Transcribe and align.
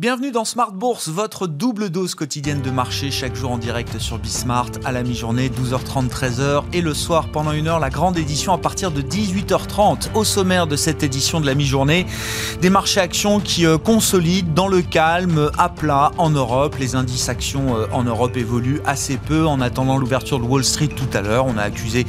Bienvenue 0.00 0.30
dans 0.30 0.46
Smart 0.46 0.72
Bourse, 0.72 1.10
votre 1.10 1.46
double 1.46 1.90
dose 1.90 2.14
quotidienne 2.14 2.62
de 2.62 2.70
marché 2.70 3.10
chaque 3.10 3.36
jour 3.36 3.50
en 3.50 3.58
direct 3.58 3.98
sur 3.98 4.18
Bismart 4.18 4.70
à 4.82 4.92
la 4.92 5.02
mi-journée 5.02 5.50
12h30 5.50 6.08
13h 6.08 6.62
et 6.72 6.80
le 6.80 6.94
soir 6.94 7.28
pendant 7.28 7.52
une 7.52 7.68
heure 7.68 7.80
la 7.80 7.90
grande 7.90 8.16
édition 8.16 8.54
à 8.54 8.56
partir 8.56 8.92
de 8.92 9.02
18h30 9.02 10.14
au 10.14 10.24
sommaire 10.24 10.66
de 10.66 10.74
cette 10.74 11.02
édition 11.02 11.38
de 11.38 11.44
la 11.44 11.54
mi-journée 11.54 12.06
des 12.62 12.70
marchés 12.70 13.00
actions 13.00 13.40
qui 13.40 13.66
euh, 13.66 13.76
consolident 13.76 14.50
dans 14.54 14.68
le 14.68 14.80
calme 14.80 15.50
à 15.58 15.68
plat 15.68 16.12
en 16.16 16.30
Europe. 16.30 16.76
Les 16.80 16.94
indices 16.94 17.28
actions 17.28 17.76
euh, 17.76 17.86
en 17.92 18.02
Europe 18.02 18.38
évoluent 18.38 18.80
assez 18.86 19.18
peu. 19.18 19.46
En 19.46 19.60
attendant 19.60 19.98
l'ouverture 19.98 20.38
de 20.38 20.44
Wall 20.44 20.64
Street 20.64 20.88
tout 20.88 21.14
à 21.14 21.20
l'heure 21.20 21.44
on 21.44 21.58
a 21.58 21.62
accusé 21.62 22.06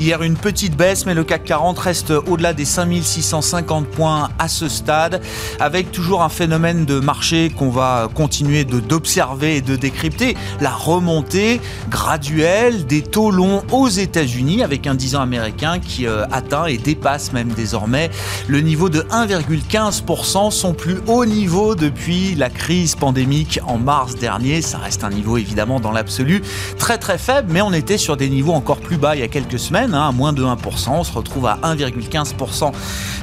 hier 0.00 0.22
une 0.22 0.38
petite 0.38 0.78
baisse 0.78 1.04
mais 1.04 1.12
le 1.12 1.24
CAC 1.24 1.44
40 1.44 1.78
reste 1.78 2.10
au-delà 2.10 2.54
des 2.54 2.64
5650 2.64 3.86
points 3.88 4.30
à 4.38 4.48
ce 4.48 4.70
stade 4.70 5.20
avec 5.60 5.92
toujours 5.92 6.22
un 6.22 6.30
phénomène 6.30 6.86
de 6.86 7.00
marché 7.00 7.33
qu'on 7.56 7.70
va 7.70 8.08
continuer 8.14 8.64
d'observer 8.64 9.56
et 9.56 9.60
de 9.60 9.76
décrypter, 9.76 10.36
la 10.60 10.70
remontée 10.70 11.60
graduelle 11.90 12.86
des 12.86 13.02
taux 13.02 13.30
longs 13.30 13.62
aux 13.72 13.88
États-Unis 13.88 14.62
avec 14.62 14.86
un 14.86 14.94
10 14.94 15.16
ans 15.16 15.20
américain 15.20 15.78
qui 15.78 16.06
euh, 16.06 16.24
atteint 16.30 16.66
et 16.66 16.78
dépasse 16.78 17.32
même 17.32 17.48
désormais 17.48 18.10
le 18.46 18.60
niveau 18.60 18.88
de 18.88 19.00
1,15%, 19.00 20.50
son 20.50 20.74
plus 20.74 20.98
haut 21.06 21.24
niveau 21.24 21.74
depuis 21.74 22.34
la 22.34 22.50
crise 22.50 22.94
pandémique 22.94 23.58
en 23.66 23.78
mars 23.78 24.16
dernier. 24.16 24.62
Ça 24.62 24.78
reste 24.78 25.02
un 25.02 25.10
niveau 25.10 25.36
évidemment 25.36 25.80
dans 25.80 25.92
l'absolu 25.92 26.42
très 26.78 26.98
très 26.98 27.18
faible, 27.18 27.48
mais 27.50 27.62
on 27.62 27.72
était 27.72 27.98
sur 27.98 28.16
des 28.16 28.28
niveaux 28.28 28.52
encore 28.52 28.78
plus 28.78 28.96
bas 28.96 29.16
il 29.16 29.20
y 29.20 29.24
a 29.24 29.28
quelques 29.28 29.58
semaines, 29.58 29.94
hein, 29.94 30.08
à 30.08 30.12
moins 30.12 30.32
de 30.32 30.44
1%. 30.44 30.90
On 30.90 31.04
se 31.04 31.12
retrouve 31.12 31.46
à 31.46 31.58
1,15% 31.62 32.72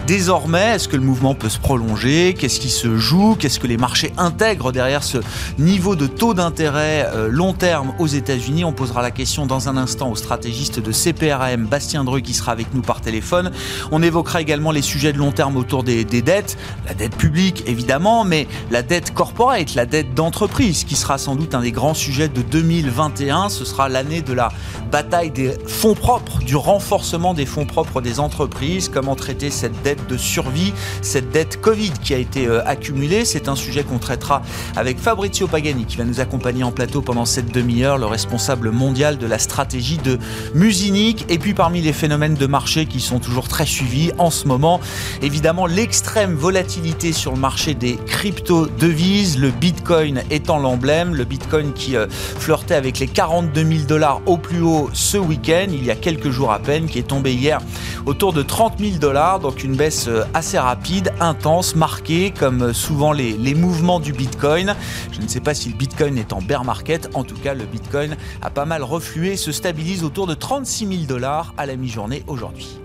désormais. 0.07 0.75
Est-ce 0.75 0.87
que 0.87 0.97
le 0.97 1.03
mouvement 1.03 1.35
peut 1.35 1.49
se 1.49 1.59
prolonger? 1.59 2.35
Qu'est-ce 2.37 2.59
qui 2.59 2.69
se 2.69 2.97
joue? 2.97 3.35
Qu'est-ce 3.39 3.59
que 3.59 3.67
les 3.67 3.77
marchés 3.77 4.00
intègre 4.17 4.71
derrière 4.71 5.03
ce 5.03 5.17
niveau 5.57 5.95
de 5.95 6.07
taux 6.07 6.33
d'intérêt 6.33 7.09
euh, 7.13 7.27
long 7.29 7.53
terme 7.53 7.93
aux 7.99 8.07
États-Unis. 8.07 8.63
On 8.65 8.73
posera 8.73 9.01
la 9.01 9.11
question 9.11 9.45
dans 9.45 9.69
un 9.69 9.77
instant 9.77 10.11
au 10.11 10.15
stratégiste 10.15 10.79
de 10.79 10.91
CPRAM, 10.91 11.65
Bastien 11.65 12.03
Dreux, 12.03 12.21
qui 12.21 12.33
sera 12.33 12.51
avec 12.51 12.73
nous 12.73 12.81
par 12.81 13.01
téléphone. 13.01 13.51
On 13.91 14.01
évoquera 14.01 14.41
également 14.41 14.71
les 14.71 14.81
sujets 14.81 15.13
de 15.13 15.17
long 15.17 15.31
terme 15.31 15.57
autour 15.57 15.83
des, 15.83 16.05
des 16.05 16.21
dettes, 16.21 16.57
la 16.87 16.93
dette 16.93 17.15
publique 17.15 17.63
évidemment, 17.67 18.23
mais 18.23 18.47
la 18.69 18.83
dette 18.83 19.13
corporate, 19.13 19.75
la 19.75 19.85
dette 19.85 20.13
d'entreprise, 20.13 20.83
qui 20.83 20.95
sera 20.95 21.17
sans 21.17 21.35
doute 21.35 21.55
un 21.55 21.61
des 21.61 21.71
grands 21.71 21.93
sujets 21.93 22.29
de 22.29 22.41
2021. 22.41 23.49
Ce 23.49 23.65
sera 23.65 23.89
l'année 23.89 24.21
de 24.21 24.33
la 24.33 24.49
bataille 24.91 25.31
des 25.31 25.53
fonds 25.67 25.95
propres, 25.95 26.39
du 26.39 26.55
renforcement 26.55 27.33
des 27.33 27.45
fonds 27.45 27.65
propres 27.65 28.01
des 28.01 28.19
entreprises, 28.19 28.89
comment 28.89 29.15
traiter 29.15 29.49
cette 29.49 29.81
dette 29.83 30.07
de 30.07 30.17
survie, 30.17 30.73
cette 31.01 31.31
dette 31.31 31.61
Covid 31.61 31.91
qui 32.03 32.13
a 32.13 32.17
été 32.17 32.47
euh, 32.47 32.61
accumulée? 32.65 33.25
C'est 33.25 33.47
un 33.47 33.55
sujet 33.55 33.83
qu'on 33.91 33.99
traitera 33.99 34.41
avec 34.77 34.99
Fabrizio 34.99 35.47
Pagani 35.47 35.85
qui 35.85 35.97
va 35.97 36.05
nous 36.05 36.21
accompagner 36.21 36.63
en 36.63 36.71
plateau 36.71 37.01
pendant 37.01 37.25
cette 37.25 37.51
demi-heure, 37.51 37.97
le 37.97 38.05
responsable 38.05 38.71
mondial 38.71 39.17
de 39.17 39.27
la 39.27 39.37
stratégie 39.37 39.97
de 39.97 40.17
Musinic. 40.55 41.25
Et 41.27 41.37
puis 41.37 41.53
parmi 41.53 41.81
les 41.81 41.91
phénomènes 41.91 42.35
de 42.35 42.47
marché 42.47 42.85
qui 42.85 43.01
sont 43.01 43.19
toujours 43.19 43.49
très 43.49 43.65
suivis 43.65 44.11
en 44.17 44.29
ce 44.29 44.47
moment, 44.47 44.79
évidemment 45.21 45.65
l'extrême 45.65 46.35
volatilité 46.35 47.11
sur 47.11 47.33
le 47.33 47.39
marché 47.39 47.73
des 47.73 47.97
crypto-devises, 47.97 49.37
le 49.37 49.51
Bitcoin 49.51 50.23
étant 50.29 50.59
l'emblème, 50.59 51.13
le 51.13 51.25
Bitcoin 51.25 51.73
qui 51.73 51.97
euh, 51.97 52.07
flirtait 52.09 52.75
avec 52.75 52.99
les 52.99 53.07
42 53.07 53.63
000 53.63 53.83
dollars 53.87 54.21
au 54.25 54.37
plus 54.37 54.61
haut 54.61 54.89
ce 54.93 55.17
week-end, 55.17 55.67
il 55.69 55.83
y 55.83 55.91
a 55.91 55.95
quelques 55.95 56.29
jours 56.29 56.51
à 56.51 56.59
peine, 56.59 56.85
qui 56.87 56.99
est 56.99 57.07
tombé 57.07 57.33
hier 57.33 57.59
autour 58.05 58.31
de 58.31 58.41
30 58.41 58.79
000 58.79 58.97
dollars, 58.97 59.39
donc 59.39 59.63
une 59.63 59.75
baisse 59.75 60.07
euh, 60.07 60.23
assez 60.33 60.57
rapide, 60.57 61.11
intense, 61.19 61.75
marquée 61.75 62.31
comme 62.37 62.61
euh, 62.61 62.73
souvent 62.73 63.11
les, 63.11 63.33
les 63.33 63.53
mouvements 63.53 63.80
du 63.81 64.13
Bitcoin. 64.13 64.75
Je 65.11 65.21
ne 65.21 65.27
sais 65.27 65.39
pas 65.39 65.55
si 65.55 65.69
le 65.69 65.75
Bitcoin 65.75 66.17
est 66.17 66.33
en 66.33 66.41
bear 66.41 66.63
market. 66.63 67.09
En 67.15 67.23
tout 67.23 67.35
cas, 67.35 67.55
le 67.55 67.65
Bitcoin 67.65 68.15
a 68.41 68.49
pas 68.51 68.65
mal 68.65 68.83
reflué, 68.83 69.35
se 69.37 69.51
stabilise 69.51 70.03
autour 70.03 70.27
de 70.27 70.35
36 70.35 70.87
000 70.87 71.01
dollars 71.07 71.53
à 71.57 71.65
la 71.65 71.75
mi-journée 71.75 72.23
aujourd'hui. 72.27 72.79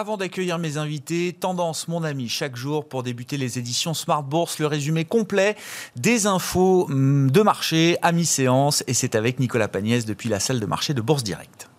Avant 0.00 0.16
d'accueillir 0.16 0.58
mes 0.58 0.78
invités, 0.78 1.36
Tendance 1.38 1.86
mon 1.86 2.04
ami 2.04 2.30
chaque 2.30 2.56
jour 2.56 2.88
pour 2.88 3.02
débuter 3.02 3.36
les 3.36 3.58
éditions 3.58 3.92
Smart 3.92 4.22
Bourse, 4.22 4.58
le 4.58 4.66
résumé 4.66 5.04
complet 5.04 5.56
des 5.94 6.26
infos 6.26 6.86
hum, 6.88 7.30
de 7.30 7.42
marché 7.42 7.98
à 8.00 8.10
mi-séance 8.10 8.82
et 8.86 8.94
c'est 8.94 9.14
avec 9.14 9.38
Nicolas 9.38 9.68
Pagnès 9.68 10.06
depuis 10.06 10.30
la 10.30 10.40
salle 10.40 10.58
de 10.58 10.64
marché 10.64 10.94
de 10.94 11.02
Bourse 11.02 11.22
Direct. 11.22 11.69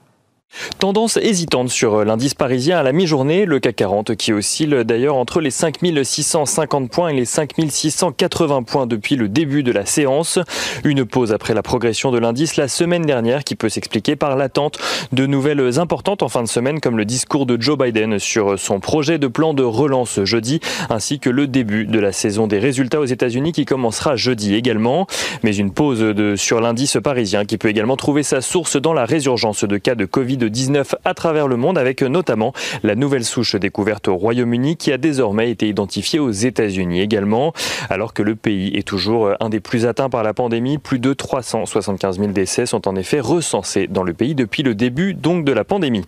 Tendance 0.80 1.18
hésitante 1.18 1.70
sur 1.70 2.04
l'indice 2.04 2.34
parisien 2.34 2.78
à 2.78 2.84
la 2.84 2.92
mi-journée, 2.92 3.46
le 3.46 3.60
CAC 3.60 3.76
40 3.78 4.16
qui 4.16 4.34
oscille 4.34 4.84
d'ailleurs 4.84 5.16
entre 5.16 5.40
les 5.40 5.52
5650 5.52 6.92
points 6.92 7.10
et 7.10 7.14
les 7.14 7.26
5680 7.26 8.64
points 8.64 8.86
depuis 8.86 9.16
le 9.16 9.30
début 9.30 9.64
de 9.64 9.72
la 9.72 9.86
séance. 9.86 10.40
Une 10.84 11.06
pause 11.06 11.32
après 11.34 11.54
la 11.54 11.64
progression 11.64 12.12
de 12.12 12.20
l'indice 12.20 12.58
la 12.58 12.68
semaine 12.68 13.04
dernière 13.04 13.44
qui 13.44 13.56
peut 13.56 13.70
s'expliquer 13.70 14.16
par 14.16 14.36
l'attente 14.36 14.78
de 15.12 15.26
nouvelles 15.26 15.80
importantes 15.80 16.24
en 16.24 16.30
fin 16.30 16.44
de 16.44 16.48
semaine 16.48 16.82
comme 16.82 16.98
le 16.98 17.06
discours 17.06 17.46
de 17.46 17.60
Joe 17.62 17.78
Biden 17.78 18.20
sur 18.20 18.60
son 18.60 18.80
projet 18.80 19.20
de 19.20 19.28
plan 19.28 19.54
de 19.54 19.64
relance 19.64 20.24
jeudi 20.24 20.60
ainsi 20.90 21.20
que 21.20 21.30
le 21.30 21.48
début 21.48 21.86
de 21.86 22.00
la 22.00 22.12
saison 22.12 22.48
des 22.48 22.60
résultats 22.60 23.00
aux 23.00 23.06
États-Unis 23.06 23.54
qui 23.54 23.66
commencera 23.66 24.16
jeudi 24.16 24.56
également. 24.56 25.08
Mais 25.44 25.56
une 25.56 25.72
pause 25.72 26.36
sur 26.36 26.60
l'indice 26.60 26.98
parisien 27.02 27.46
qui 27.46 27.58
peut 27.58 27.70
également 27.70 27.96
trouver 27.96 28.24
sa 28.24 28.42
source 28.42 28.76
dans 28.76 28.94
la 28.94 29.06
résurgence 29.06 29.64
de 29.64 29.78
cas 29.78 29.96
de 29.96 30.06
Covid 30.06 30.41
de 30.42 30.48
19 30.48 30.96
à 31.06 31.14
travers 31.14 31.48
le 31.48 31.56
monde 31.56 31.78
avec 31.78 32.02
notamment 32.02 32.54
la 32.84 32.96
nouvelle 32.96 33.24
souche 33.24 33.56
découverte 33.56 34.08
au 34.08 34.16
Royaume-Uni 34.16 34.76
qui 34.76 34.92
a 34.92 34.98
désormais 34.98 35.52
été 35.52 35.68
identifiée 35.68 36.20
aux 36.20 36.32
États-Unis 36.32 37.02
également, 37.02 37.54
alors 37.90 38.14
que 38.14 38.24
le 38.24 38.36
pays 38.36 38.76
est 38.76 38.88
toujours 38.88 39.32
un 39.40 39.50
des 39.50 39.60
plus 39.60 39.86
atteints 39.86 40.10
par 40.10 40.24
la 40.24 40.34
pandémie. 40.34 40.80
Plus 40.80 41.00
de 41.00 41.14
375 41.14 42.18
000 42.18 42.32
décès 42.32 42.66
sont 42.66 42.88
en 42.88 42.96
effet 42.96 43.20
recensés 43.20 43.88
dans 43.88 44.04
le 44.04 44.14
pays 44.14 44.34
depuis 44.34 44.64
le 44.64 44.74
début 44.74 45.14
donc 45.14 45.46
de 45.46 45.52
la 45.52 45.64
pandémie. 45.64 46.06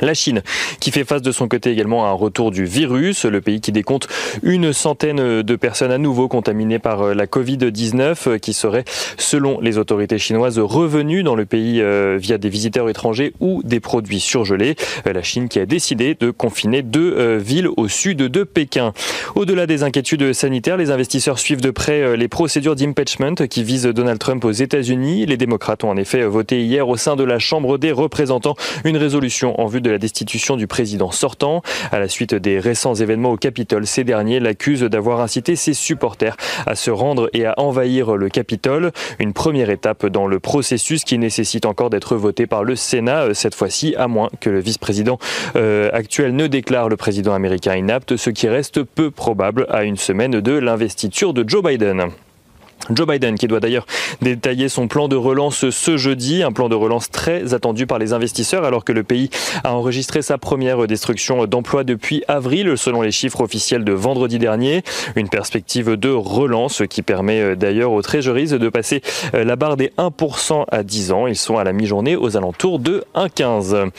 La 0.00 0.14
Chine, 0.14 0.42
qui 0.80 0.90
fait 0.90 1.04
face 1.04 1.22
de 1.22 1.32
son 1.32 1.48
côté 1.48 1.70
également 1.70 2.06
à 2.06 2.08
un 2.08 2.12
retour 2.12 2.50
du 2.50 2.64
virus, 2.64 3.24
le 3.24 3.40
pays 3.40 3.60
qui 3.60 3.72
décompte 3.72 4.08
une 4.42 4.72
centaine 4.72 5.42
de 5.42 5.56
personnes 5.56 5.92
à 5.92 5.98
nouveau 5.98 6.28
contaminées 6.28 6.78
par 6.78 7.02
euh, 7.02 7.14
la 7.14 7.26
Covid-19, 7.26 8.28
euh, 8.28 8.38
qui 8.38 8.52
seraient, 8.52 8.84
selon 9.18 9.60
les 9.60 9.78
autorités 9.78 10.18
chinoises, 10.18 10.58
revenues 10.58 11.22
dans 11.22 11.34
le 11.34 11.44
pays 11.44 11.80
euh, 11.80 12.16
via 12.20 12.38
des 12.38 12.48
visiteurs 12.48 12.88
étrangers 12.88 13.32
ou 13.40 13.62
des 13.64 13.80
produits 13.80 14.20
surgelés. 14.20 14.76
La 15.04 15.22
Chine 15.22 15.48
qui 15.48 15.58
a 15.58 15.66
décidé 15.66 16.16
de 16.18 16.30
confiner 16.30 16.82
deux 16.82 17.36
villes 17.36 17.68
au 17.76 17.88
sud 17.88 18.18
de 18.18 18.44
Pékin. 18.44 18.92
Au-delà 19.34 19.66
des 19.66 19.82
inquiétudes 19.82 20.32
sanitaires, 20.32 20.76
les 20.76 20.90
investisseurs 20.90 21.38
suivent 21.38 21.60
de 21.60 21.70
près 21.70 22.16
les 22.16 22.28
procédures 22.28 22.76
d'impeachment 22.76 23.34
qui 23.48 23.62
visent 23.62 23.86
Donald 23.86 24.18
Trump 24.18 24.44
aux 24.44 24.52
États-Unis. 24.52 25.26
Les 25.26 25.36
démocrates 25.36 25.84
ont 25.84 25.90
en 25.90 25.96
effet 25.96 26.22
voté 26.24 26.64
hier 26.64 26.88
au 26.88 26.96
sein 26.96 27.16
de 27.16 27.24
la 27.24 27.38
Chambre 27.38 27.78
des 27.78 27.92
représentants 27.92 28.56
une 28.84 28.96
résolution 28.96 29.60
en 29.60 29.66
vue 29.66 29.81
de 29.82 29.90
la 29.90 29.98
destitution 29.98 30.56
du 30.56 30.66
président 30.66 31.10
sortant. 31.10 31.62
À 31.90 31.98
la 31.98 32.08
suite 32.08 32.34
des 32.34 32.58
récents 32.58 32.94
événements 32.94 33.32
au 33.32 33.36
Capitole, 33.36 33.86
ces 33.86 34.04
derniers 34.04 34.40
l'accusent 34.40 34.82
d'avoir 34.82 35.20
incité 35.20 35.56
ses 35.56 35.74
supporters 35.74 36.36
à 36.66 36.74
se 36.74 36.90
rendre 36.90 37.28
et 37.32 37.46
à 37.46 37.54
envahir 37.58 38.16
le 38.16 38.28
Capitole. 38.28 38.92
Une 39.18 39.32
première 39.32 39.70
étape 39.70 40.06
dans 40.06 40.26
le 40.26 40.40
processus 40.40 41.04
qui 41.04 41.18
nécessite 41.18 41.66
encore 41.66 41.90
d'être 41.90 42.16
voté 42.16 42.46
par 42.46 42.64
le 42.64 42.76
Sénat, 42.76 43.22
euh, 43.22 43.34
cette 43.34 43.54
fois-ci, 43.54 43.94
à 43.96 44.08
moins 44.08 44.30
que 44.40 44.50
le 44.50 44.60
vice-président 44.60 45.18
euh, 45.56 45.90
actuel 45.92 46.34
ne 46.34 46.46
déclare 46.46 46.88
le 46.88 46.96
président 46.96 47.34
américain 47.34 47.76
inapte, 47.76 48.16
ce 48.16 48.30
qui 48.30 48.48
reste 48.48 48.82
peu 48.82 49.10
probable 49.10 49.66
à 49.68 49.84
une 49.84 49.96
semaine 49.96 50.40
de 50.40 50.52
l'investiture 50.52 51.34
de 51.34 51.48
Joe 51.48 51.62
Biden. 51.62 52.10
Joe 52.90 53.06
Biden 53.06 53.36
qui 53.38 53.46
doit 53.46 53.60
d'ailleurs 53.60 53.86
détailler 54.22 54.68
son 54.68 54.88
plan 54.88 55.08
de 55.08 55.16
relance 55.16 55.70
ce 55.70 55.96
jeudi, 55.96 56.42
un 56.42 56.52
plan 56.52 56.68
de 56.68 56.74
relance 56.74 57.10
très 57.10 57.54
attendu 57.54 57.86
par 57.86 57.98
les 57.98 58.12
investisseurs 58.12 58.64
alors 58.64 58.84
que 58.84 58.92
le 58.92 59.04
pays 59.04 59.30
a 59.62 59.74
enregistré 59.74 60.20
sa 60.20 60.36
première 60.36 60.86
destruction 60.86 61.46
d'emplois 61.46 61.84
depuis 61.84 62.24
avril 62.26 62.76
selon 62.76 63.02
les 63.02 63.12
chiffres 63.12 63.40
officiels 63.40 63.84
de 63.84 63.92
vendredi 63.92 64.38
dernier. 64.38 64.82
Une 65.14 65.28
perspective 65.28 65.96
de 65.96 66.10
relance 66.10 66.82
qui 66.90 67.02
permet 67.02 67.40
euh, 67.40 67.54
d'ailleurs 67.54 67.92
aux 67.92 68.02
treasuries 68.02 68.48
de 68.48 68.68
passer 68.68 69.00
euh, 69.34 69.44
la 69.44 69.56
barre 69.56 69.76
des 69.76 69.92
1% 69.98 70.64
à 70.70 70.82
10 70.82 71.12
ans. 71.12 71.26
Ils 71.26 71.36
sont 71.36 71.58
à 71.58 71.64
la 71.64 71.72
mi-journée 71.72 72.16
aux 72.16 72.36
alentours 72.36 72.78
de 72.80 73.04
1,15. 73.14 73.90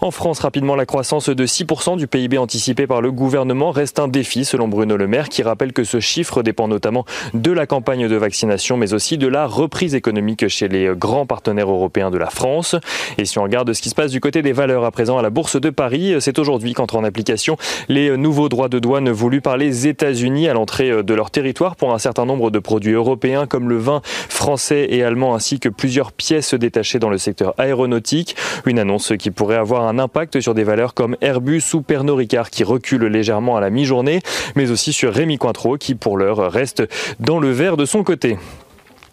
En 0.00 0.10
France, 0.10 0.38
rapidement, 0.40 0.76
la 0.76 0.86
croissance 0.86 1.28
de 1.28 1.46
6% 1.46 1.96
du 1.96 2.06
PIB 2.06 2.38
anticipé 2.38 2.86
par 2.86 3.00
le 3.00 3.10
gouvernement 3.10 3.72
reste 3.72 3.98
un 3.98 4.08
défi 4.08 4.44
selon 4.44 4.68
Bruno 4.68 4.96
Le 4.96 5.08
Maire 5.08 5.28
qui 5.28 5.42
rappelle 5.42 5.72
que 5.72 5.84
ce 5.84 5.98
chiffre 5.98 6.42
dépend 6.42 6.68
notamment 6.68 7.04
de 7.34 7.50
la 7.50 7.66
campagne 7.66 8.06
de 8.06 8.14
vaccination 8.14 8.27
mais 8.76 8.94
aussi 8.94 9.18
de 9.18 9.26
la 9.26 9.46
reprise 9.46 9.94
économique 9.94 10.48
chez 10.48 10.68
les 10.68 10.90
grands 10.94 11.26
partenaires 11.26 11.70
européens 11.70 12.10
de 12.10 12.18
la 12.18 12.30
France. 12.30 12.76
Et 13.16 13.24
si 13.24 13.38
on 13.38 13.42
regarde 13.42 13.72
ce 13.72 13.82
qui 13.82 13.88
se 13.88 13.94
passe 13.94 14.10
du 14.10 14.20
côté 14.20 14.42
des 14.42 14.52
valeurs 14.52 14.84
à 14.84 14.90
présent 14.90 15.18
à 15.18 15.22
la 15.22 15.30
Bourse 15.30 15.60
de 15.60 15.70
Paris, 15.70 16.14
c'est 16.20 16.38
aujourd'hui 16.38 16.72
qu'entrent 16.72 16.96
en 16.96 17.04
application 17.04 17.56
les 17.88 18.16
nouveaux 18.16 18.48
droits 18.48 18.68
de 18.68 18.78
douane 18.78 19.10
voulus 19.10 19.40
par 19.40 19.56
les 19.56 19.86
États-Unis 19.86 20.48
à 20.48 20.54
l'entrée 20.54 21.02
de 21.02 21.14
leur 21.14 21.30
territoire 21.30 21.76
pour 21.76 21.94
un 21.94 21.98
certain 21.98 22.26
nombre 22.26 22.50
de 22.50 22.58
produits 22.58 22.92
européens 22.92 23.46
comme 23.46 23.68
le 23.68 23.78
vin 23.78 24.00
français 24.28 24.86
et 24.90 25.02
allemand 25.02 25.34
ainsi 25.34 25.60
que 25.60 25.68
plusieurs 25.68 26.12
pièces 26.12 26.54
détachées 26.54 26.98
dans 26.98 27.10
le 27.10 27.18
secteur 27.18 27.54
aéronautique. 27.58 28.36
Une 28.66 28.78
annonce 28.78 29.12
qui 29.18 29.30
pourrait 29.30 29.56
avoir 29.56 29.84
un 29.84 29.98
impact 29.98 30.40
sur 30.40 30.54
des 30.54 30.64
valeurs 30.64 30.94
comme 30.94 31.16
Airbus 31.20 31.62
ou 31.74 31.82
Pernod 31.82 32.18
Ricard 32.18 32.50
qui 32.50 32.64
reculent 32.64 33.06
légèrement 33.06 33.56
à 33.56 33.60
la 33.60 33.70
mi-journée, 33.70 34.20
mais 34.54 34.70
aussi 34.70 34.92
sur 34.92 35.12
Rémi 35.12 35.38
Cointreau 35.38 35.76
qui 35.76 35.94
pour 35.94 36.16
l'heure 36.16 36.52
reste 36.52 36.82
dans 37.20 37.38
le 37.38 37.50
vert 37.50 37.76
de 37.76 37.84
son 37.84 38.02
côté. 38.02 38.17
tai 38.18 38.38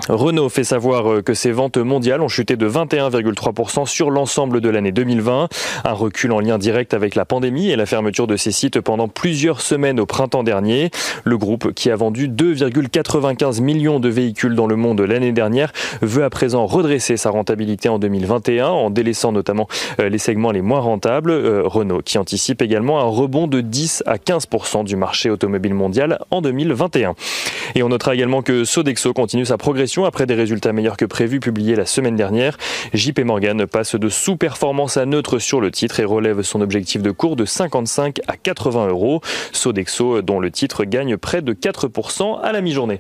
Renault 0.08 0.50
fait 0.50 0.64
savoir 0.64 1.12
euh, 1.12 1.22
que 1.22 1.34
ses 1.34 1.52
ventes 1.52 1.78
mondiales 1.78 2.22
ont 2.22 2.28
chuté 2.28 2.56
de 2.58 2.70
21,3% 2.70 3.86
sur 3.88 4.12
l'ensemble 4.12 4.62
de 4.62 4.70
l'année 4.70 4.92
2020, 4.92 5.50
un 5.84 5.94
recul 5.94 6.32
en 6.32 6.40
lien 6.40 6.58
direct 6.58 6.94
avec 6.94 7.16
la 7.16 7.26
pandémie 7.26 7.70
et 7.72 7.76
la 7.76 7.86
fermeture 7.86 8.28
de 8.28 8.38
ses 8.38 8.52
sites 8.52 8.80
pendant 8.82 9.08
plusieurs 9.08 9.62
semaines 9.62 10.00
au 10.00 10.06
printemps 10.06 10.44
dernier. 10.44 10.92
Le 11.24 11.38
groupe, 11.38 11.74
qui 11.74 11.90
a 11.90 11.96
vendu 11.96 12.28
2,95 12.30 13.62
millions 13.62 14.00
de 14.00 14.10
véhicules 14.10 14.56
dans 14.56 14.68
le 14.68 14.76
monde 14.76 15.02
l'année 15.02 15.32
dernière, 15.32 15.72
veut 16.02 16.24
à 16.24 16.30
présent 16.30 16.66
redresser 16.68 17.18
sa 17.18 17.32
rentabilité 17.32 17.90
en 17.90 17.98
2021 17.98 18.68
en 18.68 18.90
délaissant 18.90 19.32
notamment 19.32 19.68
euh, 20.00 20.10
les 20.10 20.20
segments 20.20 20.52
les 20.52 20.62
moins 20.62 20.82
rentables. 20.82 21.32
Euh, 21.32 21.64
Renault 21.66 22.02
qui 22.04 22.18
anticipe 22.18 22.62
également 22.62 23.00
un 23.00 23.06
rebond 23.06 23.48
de 23.48 23.62
10 23.62 24.04
à 24.06 24.18
15% 24.18 24.84
du 24.84 24.96
marché 24.96 25.30
automobile 25.30 25.74
mondial 25.74 26.20
en 26.30 26.42
2021. 26.42 27.16
Et 27.74 27.82
on 27.82 27.90
notera 27.90 28.14
également 28.14 28.42
que 28.42 28.64
Sodexo 28.66 29.14
continue 29.14 29.46
sa 29.46 29.58
progression 29.58 29.95
après 30.04 30.26
des 30.26 30.34
résultats 30.34 30.74
meilleurs 30.74 30.98
que 30.98 31.06
prévus 31.06 31.40
publiés 31.40 31.76
la 31.76 31.86
semaine 31.86 32.18
dernière. 32.18 32.58
JP 32.94 33.20
Morgan 33.20 33.66
passe 33.66 33.96
de 33.96 34.10
sous-performance 34.10 34.98
à 34.98 35.06
neutre 35.06 35.40
sur 35.40 35.62
le 35.62 35.72
titre 35.72 36.02
et 36.02 36.06
relève 36.06 36.42
son 36.42 36.60
objectif 36.60 37.02
de 37.02 37.12
cours 37.12 37.38
de 37.38 37.46
55 37.46 38.20
à 38.28 38.36
80 38.36 38.88
euros. 38.88 39.22
Sodexo, 39.54 40.22
dont 40.22 40.40
le 40.40 40.52
titre 40.52 40.84
gagne 40.84 41.16
près 41.16 41.42
de 41.42 41.54
4% 41.54 42.42
à 42.42 42.52
la 42.52 42.62
mi-journée. 42.62 43.00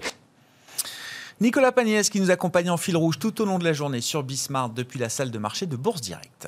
Nicolas 1.42 1.74
Pagnès 1.74 2.10
qui 2.10 2.22
nous 2.22 2.32
accompagne 2.32 2.70
en 2.70 2.78
fil 2.78 2.96
rouge 2.96 3.20
tout 3.20 3.42
au 3.42 3.46
long 3.46 3.60
de 3.60 3.66
la 3.66 3.74
journée 3.74 4.00
sur 4.00 4.24
Bismarck 4.24 4.74
depuis 4.74 5.00
la 5.00 5.10
salle 5.10 5.32
de 5.32 5.38
marché 5.38 5.66
de 5.66 5.76
Bourse 5.76 6.00
Directe. 6.00 6.48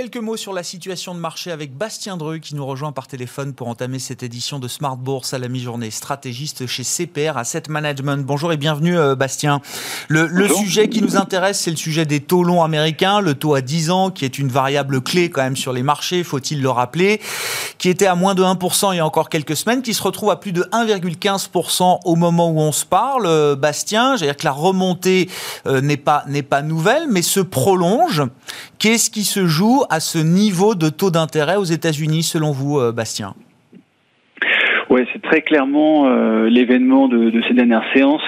Quelques 0.00 0.16
mots 0.16 0.38
sur 0.38 0.54
la 0.54 0.62
situation 0.62 1.14
de 1.14 1.20
marché 1.20 1.50
avec 1.50 1.76
Bastien 1.76 2.16
Dreux 2.16 2.38
qui 2.38 2.54
nous 2.54 2.64
rejoint 2.64 2.90
par 2.90 3.06
téléphone 3.06 3.52
pour 3.52 3.68
entamer 3.68 3.98
cette 3.98 4.22
édition 4.22 4.58
de 4.58 4.66
Smart 4.66 4.96
Bourse 4.96 5.34
à 5.34 5.38
la 5.38 5.46
mi-journée, 5.46 5.90
stratégiste 5.90 6.66
chez 6.66 6.84
CPR 6.84 7.36
Asset 7.36 7.64
Management. 7.68 8.24
Bonjour 8.24 8.50
et 8.50 8.56
bienvenue 8.56 8.96
euh, 8.96 9.14
Bastien. 9.14 9.60
Le, 10.08 10.48
sujet 10.48 10.88
qui 10.88 11.02
nous 11.02 11.18
intéresse, 11.18 11.60
c'est 11.60 11.70
le 11.70 11.76
sujet 11.76 12.06
des 12.06 12.20
taux 12.20 12.44
longs 12.44 12.62
américains, 12.62 13.20
le 13.20 13.34
taux 13.34 13.54
à 13.54 13.60
10 13.60 13.90
ans 13.90 14.10
qui 14.10 14.24
est 14.24 14.38
une 14.38 14.48
variable 14.48 15.02
clé 15.02 15.28
quand 15.28 15.42
même 15.42 15.54
sur 15.54 15.74
les 15.74 15.82
marchés, 15.82 16.24
faut-il 16.24 16.62
le 16.62 16.70
rappeler, 16.70 17.20
qui 17.76 17.90
était 17.90 18.06
à 18.06 18.14
moins 18.14 18.34
de 18.34 18.42
1% 18.42 18.94
il 18.94 18.96
y 18.96 19.00
a 19.00 19.06
encore 19.06 19.28
quelques 19.28 19.54
semaines, 19.54 19.82
qui 19.82 19.92
se 19.92 20.02
retrouve 20.02 20.30
à 20.30 20.36
plus 20.36 20.52
de 20.52 20.62
1,15% 20.72 21.98
au 22.06 22.16
moment 22.16 22.48
où 22.48 22.58
on 22.58 22.72
se 22.72 22.86
parle. 22.86 23.26
Euh, 23.26 23.54
Bastien, 23.54 24.16
j'allais 24.16 24.32
dire 24.32 24.38
que 24.38 24.46
la 24.46 24.52
remontée 24.52 25.28
euh, 25.66 25.82
n'est 25.82 25.98
pas, 25.98 26.24
n'est 26.26 26.42
pas 26.42 26.62
nouvelle, 26.62 27.04
mais 27.10 27.20
se 27.20 27.40
prolonge. 27.40 28.22
Qu'est-ce 28.78 29.10
qui 29.10 29.24
se 29.24 29.46
joue 29.46 29.84
à 29.90 29.98
ce 29.98 30.18
niveau 30.18 30.74
de 30.74 30.88
taux 30.88 31.10
d'intérêt 31.10 31.56
aux 31.56 31.64
États-Unis, 31.64 32.22
selon 32.22 32.52
vous, 32.52 32.78
euh, 32.78 32.92
Bastien 32.92 33.34
Oui, 34.88 35.02
c'est 35.12 35.20
très 35.20 35.42
clairement 35.42 36.06
euh, 36.06 36.48
l'événement 36.48 37.08
de, 37.08 37.42
ces 37.48 37.54
dernières 37.54 37.84
séances. 37.92 38.22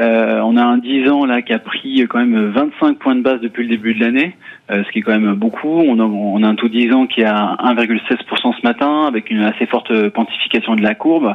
Euh, 0.00 0.40
on 0.40 0.56
a 0.56 0.62
un 0.64 0.78
10 0.78 1.10
ans 1.10 1.26
là 1.26 1.42
qui 1.42 1.52
a 1.52 1.58
pris 1.58 2.06
quand 2.08 2.18
même 2.18 2.50
25 2.50 2.98
points 2.98 3.14
de 3.14 3.20
base 3.20 3.40
depuis 3.42 3.64
le 3.64 3.68
début 3.68 3.94
de 3.94 4.00
l'année, 4.00 4.34
ce 4.72 4.90
qui 4.90 5.00
est 5.00 5.02
quand 5.02 5.18
même 5.18 5.34
beaucoup. 5.34 5.80
On 5.80 5.98
a, 5.98 6.04
on 6.04 6.42
a 6.42 6.48
un 6.48 6.54
taux 6.54 6.68
10 6.68 6.92
ans 6.92 7.06
qui 7.06 7.20
est 7.20 7.26
à 7.26 7.56
1,16% 7.62 8.56
ce 8.56 8.66
matin, 8.66 9.04
avec 9.06 9.30
une 9.30 9.42
assez 9.42 9.66
forte 9.66 10.10
quantification 10.10 10.74
de 10.74 10.82
la 10.82 10.94
courbe. 10.94 11.34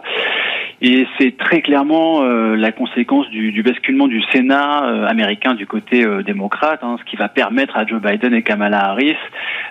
Et 0.79 1.07
c'est 1.17 1.35
très 1.37 1.61
clairement 1.61 2.21
euh, 2.21 2.55
la 2.55 2.71
conséquence 2.71 3.27
du, 3.29 3.51
du, 3.51 3.63
basculement 3.63 4.07
du 4.07 4.21
Sénat 4.31 4.85
euh, 4.85 5.07
américain 5.07 5.55
du 5.55 5.65
côté 5.65 6.05
euh, 6.05 6.21
démocrate, 6.21 6.83
hein, 6.83 6.97
ce 6.99 7.09
qui 7.09 7.15
va 7.15 7.29
permettre 7.29 7.75
à 7.75 7.85
Joe 7.85 7.99
Biden 7.99 8.35
et 8.35 8.43
Kamala 8.43 8.89
Harris 8.89 9.15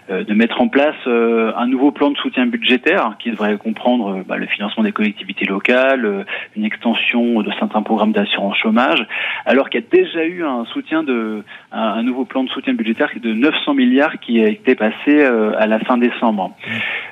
de 0.08 0.34
mettre 0.34 0.60
en 0.60 0.68
place 0.68 0.94
un 1.04 1.66
nouveau 1.66 1.90
plan 1.90 2.10
de 2.12 2.16
soutien 2.16 2.46
budgétaire 2.46 3.16
qui 3.18 3.32
devrait 3.32 3.56
comprendre 3.56 4.22
bah, 4.24 4.36
le 4.36 4.46
financement 4.46 4.84
des 4.84 4.92
collectivités 4.92 5.46
locales, 5.46 6.24
une 6.56 6.64
extension 6.64 7.42
de 7.42 7.50
certains 7.58 7.82
programmes 7.82 8.12
d'assurance 8.12 8.56
chômage, 8.56 9.04
alors 9.46 9.68
qu'il 9.68 9.80
y 9.80 9.84
a 9.84 9.86
déjà 9.90 10.24
eu 10.24 10.44
un 10.44 10.64
soutien 10.66 11.02
de 11.02 11.42
un, 11.72 12.04
nouveau 12.04 12.24
plan 12.24 12.44
de 12.44 12.48
soutien 12.50 12.74
budgétaire 12.74 13.10
de 13.20 13.32
900 13.56 13.74
milliards 13.74 14.18
qui 14.20 14.42
a 14.42 14.48
été 14.48 14.74
passé 14.74 15.22
à 15.22 15.66
la 15.66 15.78
fin 15.80 15.98
décembre. 15.98 16.54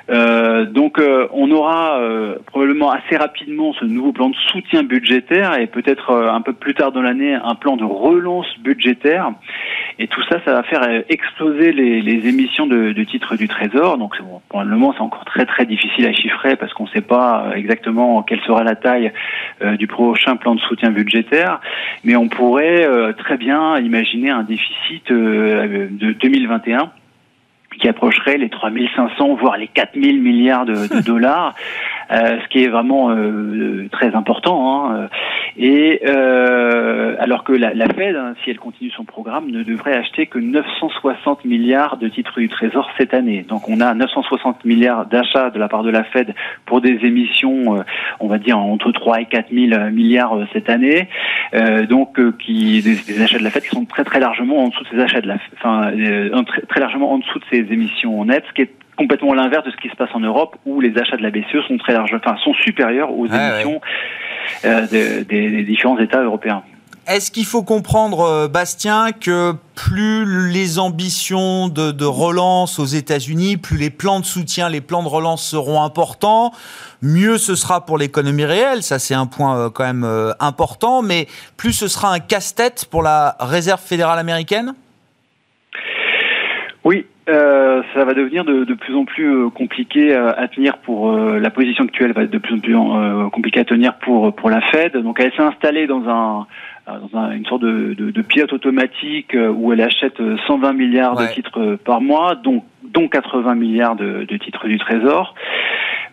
donc 0.09 1.01
on 1.33 1.51
aura 1.51 1.99
probablement 2.45 2.91
assez 2.91 3.17
rapidement 3.17 3.73
ce 3.73 3.85
nouveau 3.85 4.11
plan 4.11 4.29
de 4.29 4.35
soutien 4.51 4.83
budgétaire 4.83 5.57
et 5.59 5.67
peut-être 5.67 6.11
euh, 6.11 6.31
un 6.31 6.41
peu 6.41 6.53
plus 6.53 6.73
tard 6.73 6.91
dans 6.91 7.01
l'année 7.01 7.33
un 7.33 7.55
plan 7.55 7.77
de 7.77 7.83
relance 7.83 8.47
budgétaire. 8.59 9.31
Et 9.99 10.07
tout 10.07 10.21
ça, 10.29 10.39
ça 10.43 10.53
va 10.53 10.63
faire 10.63 10.83
euh, 10.83 11.01
exploser 11.09 11.71
les, 11.71 12.01
les 12.01 12.27
émissions 12.27 12.67
de, 12.67 12.91
de, 12.91 13.03
titres 13.03 13.35
du 13.35 13.47
Trésor. 13.47 13.97
Donc 13.97 14.19
bon, 14.21 14.41
pour 14.49 14.61
le 14.61 14.69
moment, 14.69 14.93
c'est 14.93 15.03
encore 15.03 15.25
très 15.25 15.45
très 15.45 15.65
difficile 15.65 16.05
à 16.05 16.13
chiffrer 16.13 16.55
parce 16.55 16.73
qu'on 16.73 16.83
ne 16.85 16.89
sait 16.89 17.01
pas 17.01 17.45
euh, 17.47 17.53
exactement 17.53 18.23
quelle 18.23 18.41
sera 18.41 18.63
la 18.63 18.75
taille 18.75 19.11
du 19.77 19.87
prochain 19.87 20.35
plan 20.35 20.55
de 20.55 20.59
soutien 20.61 20.91
budgétaire. 20.91 21.59
Mais 22.03 22.15
on 22.15 22.27
pourrait 22.27 22.87
très 23.17 23.37
bien 23.37 23.77
imaginer 23.79 24.29
un 24.29 24.43
déficit 24.43 25.11
de 25.11 26.11
2021 26.25 26.91
qui 27.79 27.87
approcherait 27.89 28.37
les 28.37 28.49
3500 28.49 29.35
voire 29.35 29.57
les 29.57 29.67
4000 29.67 30.21
milliards 30.21 30.65
de, 30.65 30.73
de 30.73 31.01
dollars 31.05 31.53
euh, 32.11 32.39
ce 32.41 32.47
qui 32.49 32.63
est 32.63 32.67
vraiment 32.67 33.11
euh, 33.11 33.87
très 33.91 34.15
important. 34.15 34.91
Hein. 34.91 35.09
Et 35.57 36.01
euh, 36.05 37.15
alors 37.19 37.43
que 37.43 37.53
la, 37.53 37.73
la 37.73 37.87
Fed, 37.87 38.15
hein, 38.15 38.33
si 38.43 38.49
elle 38.49 38.59
continue 38.59 38.91
son 38.91 39.05
programme, 39.05 39.49
ne 39.49 39.63
devrait 39.63 39.95
acheter 39.95 40.27
que 40.27 40.37
960 40.37 41.45
milliards 41.45 41.97
de 41.97 42.09
titres 42.09 42.39
du 42.39 42.49
Trésor 42.49 42.89
cette 42.97 43.13
année. 43.13 43.45
Donc 43.47 43.69
on 43.69 43.79
a 43.79 43.93
960 43.93 44.65
milliards 44.65 45.05
d'achats 45.05 45.49
de 45.51 45.59
la 45.59 45.69
part 45.69 45.83
de 45.83 45.91
la 45.91 46.03
Fed 46.03 46.33
pour 46.65 46.81
des 46.81 46.99
émissions, 47.03 47.83
on 48.19 48.27
va 48.27 48.37
dire 48.37 48.57
entre 48.57 48.91
3 48.91 49.21
et 49.21 49.25
4 49.25 49.53
000 49.53 49.91
milliards 49.91 50.37
cette 50.51 50.69
année. 50.69 51.07
donc 51.89 52.19
qui 52.37 52.81
des, 52.81 53.21
achats 53.21 53.39
de 53.39 53.43
la 53.43 53.49
Fed 53.49 53.63
qui 53.63 53.69
sont 53.69 53.85
très 53.85 54.03
très 54.03 54.19
largement 54.19 54.63
en 54.63 54.67
dessous 54.67 54.83
de 54.83 54.89
ces 54.89 54.99
achats 54.99 55.21
de 55.21 55.27
la, 55.27 55.37
enfin 55.53 55.91
très, 56.45 56.61
très 56.63 56.79
largement 56.81 57.13
en 57.13 57.19
dessous 57.19 57.39
de 57.39 57.45
ces 57.49 57.71
émissions 57.71 58.25
nettes, 58.25 58.45
ce 58.49 58.53
qui 58.53 58.61
est 58.63 58.73
complètement 58.95 59.33
l'inverse 59.33 59.65
de 59.65 59.71
ce 59.71 59.77
qui 59.77 59.89
se 59.89 59.95
passe 59.95 60.09
en 60.13 60.19
Europe 60.19 60.55
où 60.65 60.81
les 60.81 60.97
achats 60.97 61.17
de 61.17 61.23
la 61.23 61.31
BCE 61.31 61.67
sont 61.67 61.77
très 61.77 61.93
larges, 61.93 62.13
enfin 62.15 62.37
sont 62.43 62.53
supérieurs 62.53 63.11
aux 63.11 63.27
émissions 63.27 63.81
euh, 64.65 65.23
des, 65.23 65.63
différents 65.63 65.99
États 65.99 66.23
européens. 66.23 66.63
Est-ce 67.07 67.29
qu'il 67.29 67.45
faut 67.45 67.61
comprendre, 67.61 68.21
euh, 68.21 68.47
Bastien, 68.47 69.11
que 69.11 69.53
plus 69.75 70.51
les 70.51 70.79
ambitions 70.79 71.67
de, 71.67 72.05
relance 72.05 72.79
aux 72.79 72.85
États-Unis, 72.85 73.57
plus 73.57 73.77
les 73.77 73.91
plans 73.91 74.19
de 74.19 74.25
soutien, 74.25 74.69
les 74.69 74.81
plans 74.81 75.03
de 75.03 75.07
relance 75.07 75.47
seront 75.47 75.83
importants, 75.83 76.51
mieux 77.03 77.37
ce 77.37 77.53
sera 77.53 77.85
pour 77.85 77.99
l'économie 77.99 78.45
réelle, 78.45 78.81
ça 78.81 78.97
c'est 78.97 79.13
un 79.13 79.27
point 79.27 79.57
euh, 79.57 79.69
quand 79.69 79.83
même 79.83 80.33
important, 80.39 81.03
mais 81.03 81.27
plus 81.57 81.73
ce 81.73 81.87
sera 81.87 82.11
un 82.11 82.19
casse-tête 82.19 82.85
pour 82.89 83.03
la 83.03 83.35
Réserve 83.39 83.81
fédérale 83.81 84.17
américaine? 84.17 84.73
Oui, 86.85 87.05
euh, 87.27 87.64
ça 87.93 88.05
va 88.05 88.13
devenir 88.13 88.45
de, 88.45 88.63
de, 88.63 88.73
plus 88.73 88.95
en 88.95 89.05
plus 89.05 89.27
euh, 89.27 89.49
compliqué 89.49 90.13
euh, 90.13 90.31
à 90.35 90.47
tenir 90.47 90.77
pour 90.77 91.11
la 91.11 91.49
position 91.49 91.83
actuelle 91.83 92.13
va 92.13 92.23
être 92.23 92.31
de 92.31 92.37
plus 92.37 92.55
en 92.55 92.59
plus 92.59 92.75
compliqué 93.31 93.59
à 93.59 93.65
tenir 93.65 93.95
pour 93.95 94.33
pour 94.35 94.49
la 94.49 94.61
Fed. 94.61 94.97
Donc 94.97 95.19
elle 95.19 95.31
s'est 95.33 95.41
installée 95.41 95.87
dans 95.87 96.07
un 96.07 96.47
dans 96.87 97.19
un, 97.19 97.31
une 97.31 97.45
sorte 97.45 97.63
de, 97.63 97.95
de, 97.95 98.11
de, 98.11 98.21
pilote 98.21 98.53
automatique 98.53 99.35
où 99.35 99.73
elle 99.73 99.81
achète 99.81 100.17
120 100.45 100.73
milliards 100.73 101.15
de 101.15 101.25
titres 101.33 101.77
par 101.83 101.99
mois, 101.99 102.35
dont 102.35 102.63
dont 102.83 103.07
80 103.07 103.55
milliards 103.55 103.95
de, 103.95 104.25
de 104.25 104.37
titres 104.37 104.67
du 104.67 104.77
Trésor. 104.77 105.33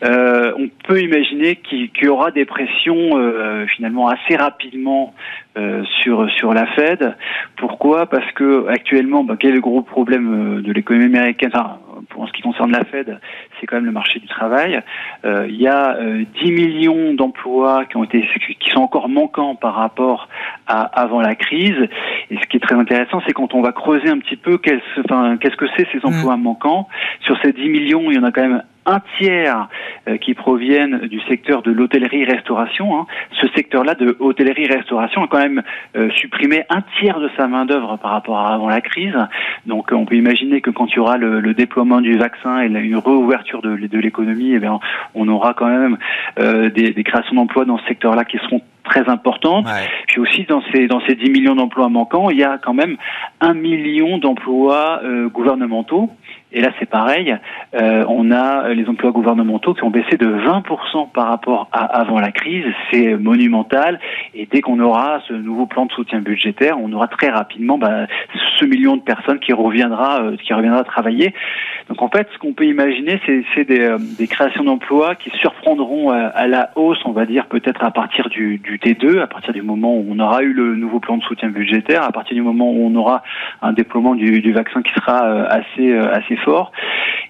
Euh, 0.02 0.52
on 0.58 0.68
peut 0.86 1.00
imaginer 1.00 1.56
qu'il 1.56 1.90
y 2.02 2.08
aura 2.08 2.30
des 2.30 2.44
pressions 2.44 3.16
euh, 3.16 3.66
finalement 3.66 4.08
assez 4.08 4.36
rapidement 4.36 5.14
euh, 5.56 5.84
sur 6.02 6.28
sur 6.30 6.52
la 6.52 6.66
Fed. 6.66 7.16
Pourquoi? 7.56 8.06
Parce 8.06 8.30
que 8.32 8.66
actuellement, 8.68 9.22
bah, 9.22 9.36
quel 9.38 9.50
est 9.50 9.54
le 9.54 9.60
gros 9.60 9.82
problème 9.82 10.62
de 10.62 10.72
l'économie 10.72 11.06
américaine? 11.06 11.52
Pour 12.08 12.26
ce 12.26 12.32
qui 12.32 12.42
concerne 12.42 12.72
la 12.72 12.84
Fed, 12.84 13.20
c'est 13.60 13.66
quand 13.66 13.76
même 13.76 13.86
le 13.86 13.92
marché 13.92 14.18
du 14.18 14.26
travail. 14.26 14.80
il 15.24 15.54
y 15.54 15.68
a 15.68 15.96
10 16.42 16.50
millions 16.50 17.14
d'emplois 17.14 17.84
qui 17.84 17.96
ont 17.96 18.04
été 18.04 18.28
qui 18.58 18.70
sont 18.70 18.80
encore 18.80 19.08
manquants 19.08 19.54
par 19.54 19.74
rapport 19.74 20.28
à 20.66 20.82
avant 20.82 21.20
la 21.20 21.36
crise. 21.36 21.88
Et 22.30 22.36
ce 22.36 22.46
qui 22.48 22.56
est 22.56 22.60
très 22.60 22.74
intéressant, 22.74 23.22
c'est 23.26 23.32
quand 23.32 23.54
on 23.54 23.62
va 23.62 23.72
creuser 23.72 24.08
un 24.08 24.18
petit 24.18 24.36
peu 24.36 24.58
qu'est-ce 24.58 25.56
que 25.56 25.66
c'est 25.76 25.86
ces 25.92 25.98
mmh. 25.98 26.12
emplois 26.12 26.36
manquants? 26.36 26.88
Sur 27.20 27.40
ces 27.40 27.52
10 27.52 27.68
millions, 27.68 28.10
il 28.10 28.16
y 28.16 28.18
en 28.18 28.24
a 28.24 28.32
quand 28.32 28.42
même 28.42 28.62
un 28.86 29.00
tiers 29.18 29.68
euh, 30.08 30.16
qui 30.16 30.34
proviennent 30.34 31.06
du 31.06 31.20
secteur 31.22 31.62
de 31.62 31.70
l'hôtellerie-restauration. 31.70 32.98
Hein. 32.98 33.06
Ce 33.40 33.46
secteur-là 33.54 33.94
de 33.94 34.16
hôtellerie-restauration 34.18 35.22
a 35.22 35.28
quand 35.28 35.38
même 35.38 35.62
euh, 35.96 36.10
supprimé 36.16 36.64
un 36.68 36.82
tiers 36.98 37.20
de 37.20 37.30
sa 37.36 37.46
main-d'œuvre 37.46 37.96
par 37.98 38.10
rapport 38.10 38.38
à 38.38 38.54
avant 38.54 38.68
la 38.68 38.80
crise. 38.80 39.16
Donc 39.66 39.90
on 39.92 40.04
peut 40.04 40.16
imaginer 40.16 40.60
que 40.60 40.70
quand 40.70 40.86
il 40.88 40.96
y 40.96 40.98
aura 40.98 41.16
le, 41.16 41.52
déploiement 41.54 42.00
du 42.00 42.16
vaccin 42.16 42.62
et 42.62 42.66
une 42.66 42.96
réouverture 42.96 43.62
de, 43.62 43.76
de 43.76 43.98
l'économie, 43.98 44.54
eh 44.54 44.58
bien, 44.58 44.80
on 45.14 45.28
aura 45.28 45.54
quand 45.54 45.68
même 45.68 45.98
euh, 46.38 46.70
des, 46.70 46.90
des 46.90 47.04
créations 47.04 47.36
d'emplois 47.36 47.64
dans 47.64 47.78
ce 47.78 47.86
secteur-là 47.86 48.24
qui 48.24 48.38
seront 48.38 48.62
très 48.84 49.08
importantes. 49.08 49.66
Puis 50.08 50.20
aussi 50.20 50.44
dans 50.44 50.62
ces 50.72 50.86
dans 50.88 51.00
ces 51.06 51.14
10 51.14 51.30
millions 51.30 51.54
d'emplois 51.54 51.88
manquants, 51.88 52.30
il 52.30 52.38
y 52.38 52.44
a 52.44 52.58
quand 52.58 52.74
même 52.74 52.96
un 53.40 53.54
million 53.54 54.18
d'emplois 54.18 55.00
gouvernementaux 55.32 56.10
et 56.52 56.60
là, 56.60 56.70
c'est 56.78 56.88
pareil. 56.88 57.34
Euh, 57.74 58.04
on 58.08 58.30
a 58.30 58.68
les 58.74 58.86
emplois 58.86 59.10
gouvernementaux 59.10 59.72
qui 59.72 59.84
ont 59.84 59.90
baissé 59.90 60.18
de 60.18 60.26
20% 60.26 61.10
par 61.12 61.28
rapport 61.28 61.68
à 61.72 61.84
avant 61.84 62.20
la 62.20 62.30
crise. 62.30 62.64
C'est 62.90 63.16
monumental. 63.16 63.98
Et 64.34 64.46
dès 64.50 64.60
qu'on 64.60 64.78
aura 64.80 65.20
ce 65.28 65.32
nouveau 65.32 65.66
plan 65.66 65.86
de 65.86 65.92
soutien 65.92 66.20
budgétaire, 66.20 66.78
on 66.78 66.92
aura 66.92 67.08
très 67.08 67.30
rapidement 67.30 67.78
bah, 67.78 68.06
ce 68.58 68.64
million 68.66 68.96
de 68.96 69.02
personnes 69.02 69.38
qui 69.38 69.52
reviendra, 69.54 70.22
euh, 70.22 70.36
qui 70.36 70.52
reviendra 70.52 70.84
travailler. 70.84 71.34
Donc 71.88 72.02
en 72.02 72.08
fait, 72.08 72.28
ce 72.32 72.38
qu'on 72.38 72.52
peut 72.52 72.66
imaginer, 72.66 73.20
c'est 73.54 73.64
des, 73.64 73.80
euh, 73.80 73.98
des, 74.18 74.26
créations 74.26 74.64
d'emplois 74.64 75.14
qui 75.14 75.30
surprendront 75.30 76.10
à, 76.10 76.26
à, 76.26 76.46
la 76.46 76.70
hausse, 76.76 77.00
on 77.04 77.12
va 77.12 77.24
dire 77.24 77.46
peut-être 77.46 77.82
à 77.82 77.90
partir 77.90 78.28
du, 78.28 78.58
du, 78.58 78.78
T2, 78.78 79.20
à 79.20 79.26
partir 79.26 79.52
du 79.52 79.62
moment 79.62 79.94
où 79.96 80.06
on 80.10 80.18
aura 80.18 80.42
eu 80.42 80.52
le 80.52 80.76
nouveau 80.76 81.00
plan 81.00 81.16
de 81.16 81.22
soutien 81.22 81.48
budgétaire, 81.48 82.02
à 82.02 82.12
partir 82.12 82.34
du 82.34 82.42
moment 82.42 82.70
où 82.70 82.86
on 82.86 82.94
aura 82.94 83.22
un 83.62 83.72
déploiement 83.72 84.14
du, 84.14 84.40
du 84.40 84.52
vaccin 84.52 84.82
qui 84.82 84.92
sera 84.92 85.26
assez 85.46 85.92
assez 85.92 86.36
fort. 86.44 86.72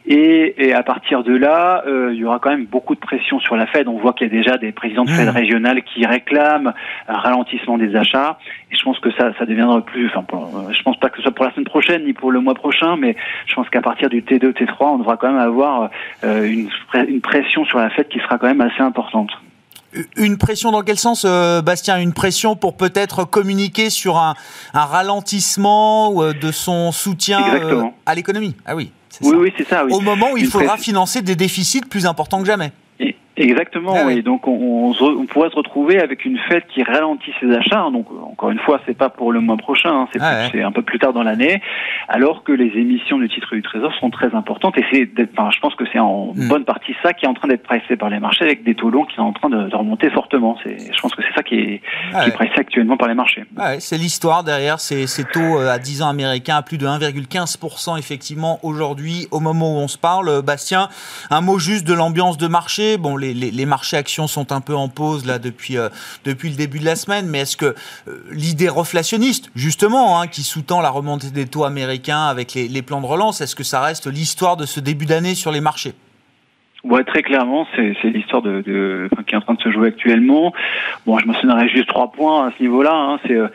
Et, 0.05 0.67
et, 0.67 0.75
à 0.75 0.83
partir 0.83 1.23
de 1.23 1.33
là, 1.33 1.85
euh, 1.87 2.11
il 2.13 2.19
y 2.19 2.25
aura 2.25 2.41
quand 2.41 2.51
même 2.51 2.67
beaucoup 2.67 2.97
de 2.97 3.01
pression 3.01 3.39
sur 3.39 3.57
la 3.57 3.67
Fed. 3.69 3.87
On 3.87 3.99
voit 3.99 4.13
qu'il 4.13 4.27
y 4.27 4.31
a 4.31 4.37
déjà 4.37 4.59
des 4.59 4.73
présidents 4.73 5.05
de 5.05 5.11
Fed 5.11 5.29
régionales 5.29 5.83
qui 5.83 6.05
réclament 6.05 6.73
un 7.07 7.19
ralentissement 7.19 7.79
des 7.79 7.95
achats. 7.95 8.39
Et 8.73 8.77
je 8.77 8.83
pense 8.83 8.99
que 8.99 9.13
ça, 9.13 9.33
ça 9.39 9.47
deviendra 9.47 9.81
plus. 9.83 10.09
Enfin, 10.09 10.25
euh, 10.33 10.73
je 10.73 10.83
pense 10.83 10.99
pas 10.99 11.09
que 11.09 11.19
ce 11.19 11.23
soit 11.23 11.31
pour 11.31 11.45
la 11.45 11.53
semaine 11.53 11.67
prochaine 11.67 12.05
ni 12.05 12.15
pour 12.15 12.33
le 12.33 12.41
mois 12.41 12.55
prochain, 12.55 12.97
mais 12.97 13.15
je 13.47 13.55
pense 13.55 13.69
qu'à 13.71 13.81
partir 13.81 14.09
du 14.09 14.23
T2, 14.23 14.53
T3, 14.53 14.75
on 14.81 14.99
devra 14.99 15.17
quand 15.17 15.29
même 15.29 15.39
avoir 15.41 15.91
euh, 16.25 16.45
une, 16.47 16.69
une 17.09 17.21
pression 17.21 17.65
sur 17.65 17.79
la 17.79 17.89
Fed 17.91 18.09
qui 18.09 18.19
sera 18.19 18.39
quand 18.39 18.49
même 18.49 18.61
assez 18.61 18.83
importante. 18.83 19.31
Une 20.17 20.37
pression 20.37 20.73
dans 20.73 20.83
quel 20.83 20.97
sens, 20.97 21.27
Bastien? 21.27 22.01
Une 22.01 22.15
pression 22.15 22.57
pour 22.57 22.77
peut-être 22.77 23.25
communiquer 23.29 23.91
sur 23.91 24.17
un, 24.17 24.35
un 24.73 24.85
ralentissement 24.85 26.33
de 26.33 26.51
son 26.51 26.93
soutien 26.93 27.41
à 28.07 28.15
l'économie? 28.15 28.57
Ah 28.65 28.75
oui. 28.75 28.91
Oui, 29.21 29.37
oui, 29.37 29.53
c'est 29.57 29.69
ça. 29.69 29.85
Au 29.85 30.01
moment 30.01 30.33
où 30.33 30.37
il 30.37 30.47
faudra 30.47 30.77
financer 30.77 31.23
des 31.23 31.37
déficits 31.37 31.83
plus 31.89 32.07
importants 32.07 32.41
que 32.41 32.47
jamais. 32.47 32.73
Exactement, 33.37 33.95
ah 33.97 34.03
oui. 34.07 34.23
Donc 34.23 34.47
on, 34.47 34.95
on, 35.01 35.27
pourrait 35.27 35.49
se 35.49 35.57
retrouver 35.57 35.99
avec 35.99 36.27
une 36.27 36.39
fête 36.51 36.67
qui 36.69 36.83
ralentit 36.83 37.33
ses 37.41 37.51
achats. 37.51 37.89
Donc 37.91 38.07
encore 38.23 38.51
une 38.51 38.59
fois, 38.59 38.81
c'est 38.85 38.97
pas 38.97 39.09
pour 39.09 39.33
le 39.33 39.41
mois 39.41 39.57
prochain, 39.57 40.03
hein, 40.03 40.09
ah 40.21 40.49
c'est 40.53 40.63
un 40.63 40.71
peu 40.71 40.83
plus 40.83 40.99
tard 40.99 41.15
dans 41.15 41.23
l'année, 41.23 41.63
alors 42.09 42.45
que 42.45 42.53
les 42.53 42.79
émissions 42.79 43.19
de 43.19 43.27
titres 43.27 43.55
du 43.55 43.63
Trésor 43.63 43.93
sont 44.01 44.11
très 44.11 44.35
importantes. 44.35 44.77
Et 44.77 44.85
c'est, 44.93 45.09
enfin, 45.33 45.51
je 45.51 45.61
pense 45.61 45.75
que 45.75 45.85
c'est 45.91 45.99
en 45.99 46.33
hmm. 46.35 46.49
bonne 46.49 46.65
partie 46.65 46.95
ça 47.03 47.15
qui 47.15 47.25
est 47.25 47.29
en 47.29 47.35
train 47.35 47.49
d'être 47.49 47.63
pressé 47.63 47.97
par 47.97 48.11
les 48.11 48.21
marchés, 48.21 48.45
avec 48.45 48.65
des 48.65 48.75
taux 48.75 48.91
longs 48.91 49.05
qui 49.07 49.17
sont 49.17 49.23
en 49.23 49.33
train 49.33 49.49
de, 49.49 49.75
remonter 49.75 50.11
fortement. 50.11 50.59
Je 50.67 51.01
pense 51.01 51.15
que 51.15 51.23
c'est 51.23 51.35
ça 51.35 51.43
qui 51.43 51.55
est, 51.55 51.81
ah 52.15 52.25
qui 52.25 52.31
est 52.31 52.33
pressé 52.33 52.53
actuellement 52.57 52.97
par 52.97 53.09
les 53.09 53.15
marchés. 53.15 53.45
c'est 53.79 53.99
l'histoire 53.99 54.45
derrière 54.45 54.81
ces, 54.81 55.07
ces, 55.07 55.25
taux 55.25 55.41
euh, 55.41 55.71
à 55.71 55.79
10 55.79 56.03
ans 56.03 56.09
américains 56.09 56.57
à 56.57 56.63
plus 56.63 56.79
de 56.79 56.87
1,15% 56.87 57.99
effectivement 57.99 58.59
aujourd'hui, 58.63 59.29
au 59.31 59.41
moment 59.41 59.77
où 59.77 59.79
on 59.79 59.89
se 59.89 59.99
parle. 59.99 60.43
Bastien, 60.43 60.89
un 61.31 61.41
mot 61.41 61.59
juste 61.59 61.85
de 61.85 61.95
l'ambiance 61.95 62.39
de 62.39 62.47
marché. 62.47 62.97
Bon, 62.97 63.17
les, 63.17 63.67
marchés 63.67 63.97
actions 63.97 64.27
sont 64.27 64.53
un 64.53 64.61
peu 64.61 64.75
en 64.75 64.89
pause 64.89 65.25
là 65.27 65.39
depuis, 65.39 65.79
euh, 65.79 65.89
depuis 66.25 66.51
le 66.51 66.57
début 66.57 66.79
de 66.79 66.85
la 66.85 66.97
semaine, 66.97 67.27
mais 67.27 67.41
est-ce 67.41 67.57
que 67.57 67.75
euh, 68.09 68.25
l'idée 68.31 68.69
reflationniste, 68.69 69.51
justement, 69.55 70.21
hein, 70.21 70.27
qui 70.27 70.43
sous-tend 70.43 70.81
la 70.81 70.91
remontée 70.91 71.31
des 71.31 71.47
taux 71.47 71.65
américains 71.65 72.25
avec 72.25 72.55
les 72.55 72.83
plans 72.83 73.01
de 73.01 73.07
relance, 73.07 73.41
est-ce 73.41 73.55
que 73.55 73.65
ça 73.65 73.81
reste 73.81 74.07
l'histoire 74.07 74.57
de 74.57 74.67
ce 74.67 74.81
début 74.81 75.07
d'année 75.07 75.35
sur 75.35 75.53
les 75.53 75.61
marchés? 75.61 75.95
Ouais, 76.85 77.05
très 77.05 77.23
clairement, 77.23 77.67
c'est 77.77 78.11
l'histoire 78.11 78.43
de, 78.43 78.61
de 78.61 79.09
qui 79.27 79.35
est 79.35 79.39
en 79.39 79.41
train 79.41 79.55
de 79.55 79.61
se 79.61 79.71
jouer 79.71 79.89
actuellement. 79.89 80.53
Bon, 81.07 81.17
je 81.17 81.27
mentionnerai 81.27 81.69
juste 81.69 81.87
trois 81.87 82.11
points 82.11 82.49
à 82.49 82.53
ce 82.57 82.61
niveau-là. 82.61 82.93
Hein. 82.93 83.21
C'est 83.25 83.37
euh, 83.37 83.47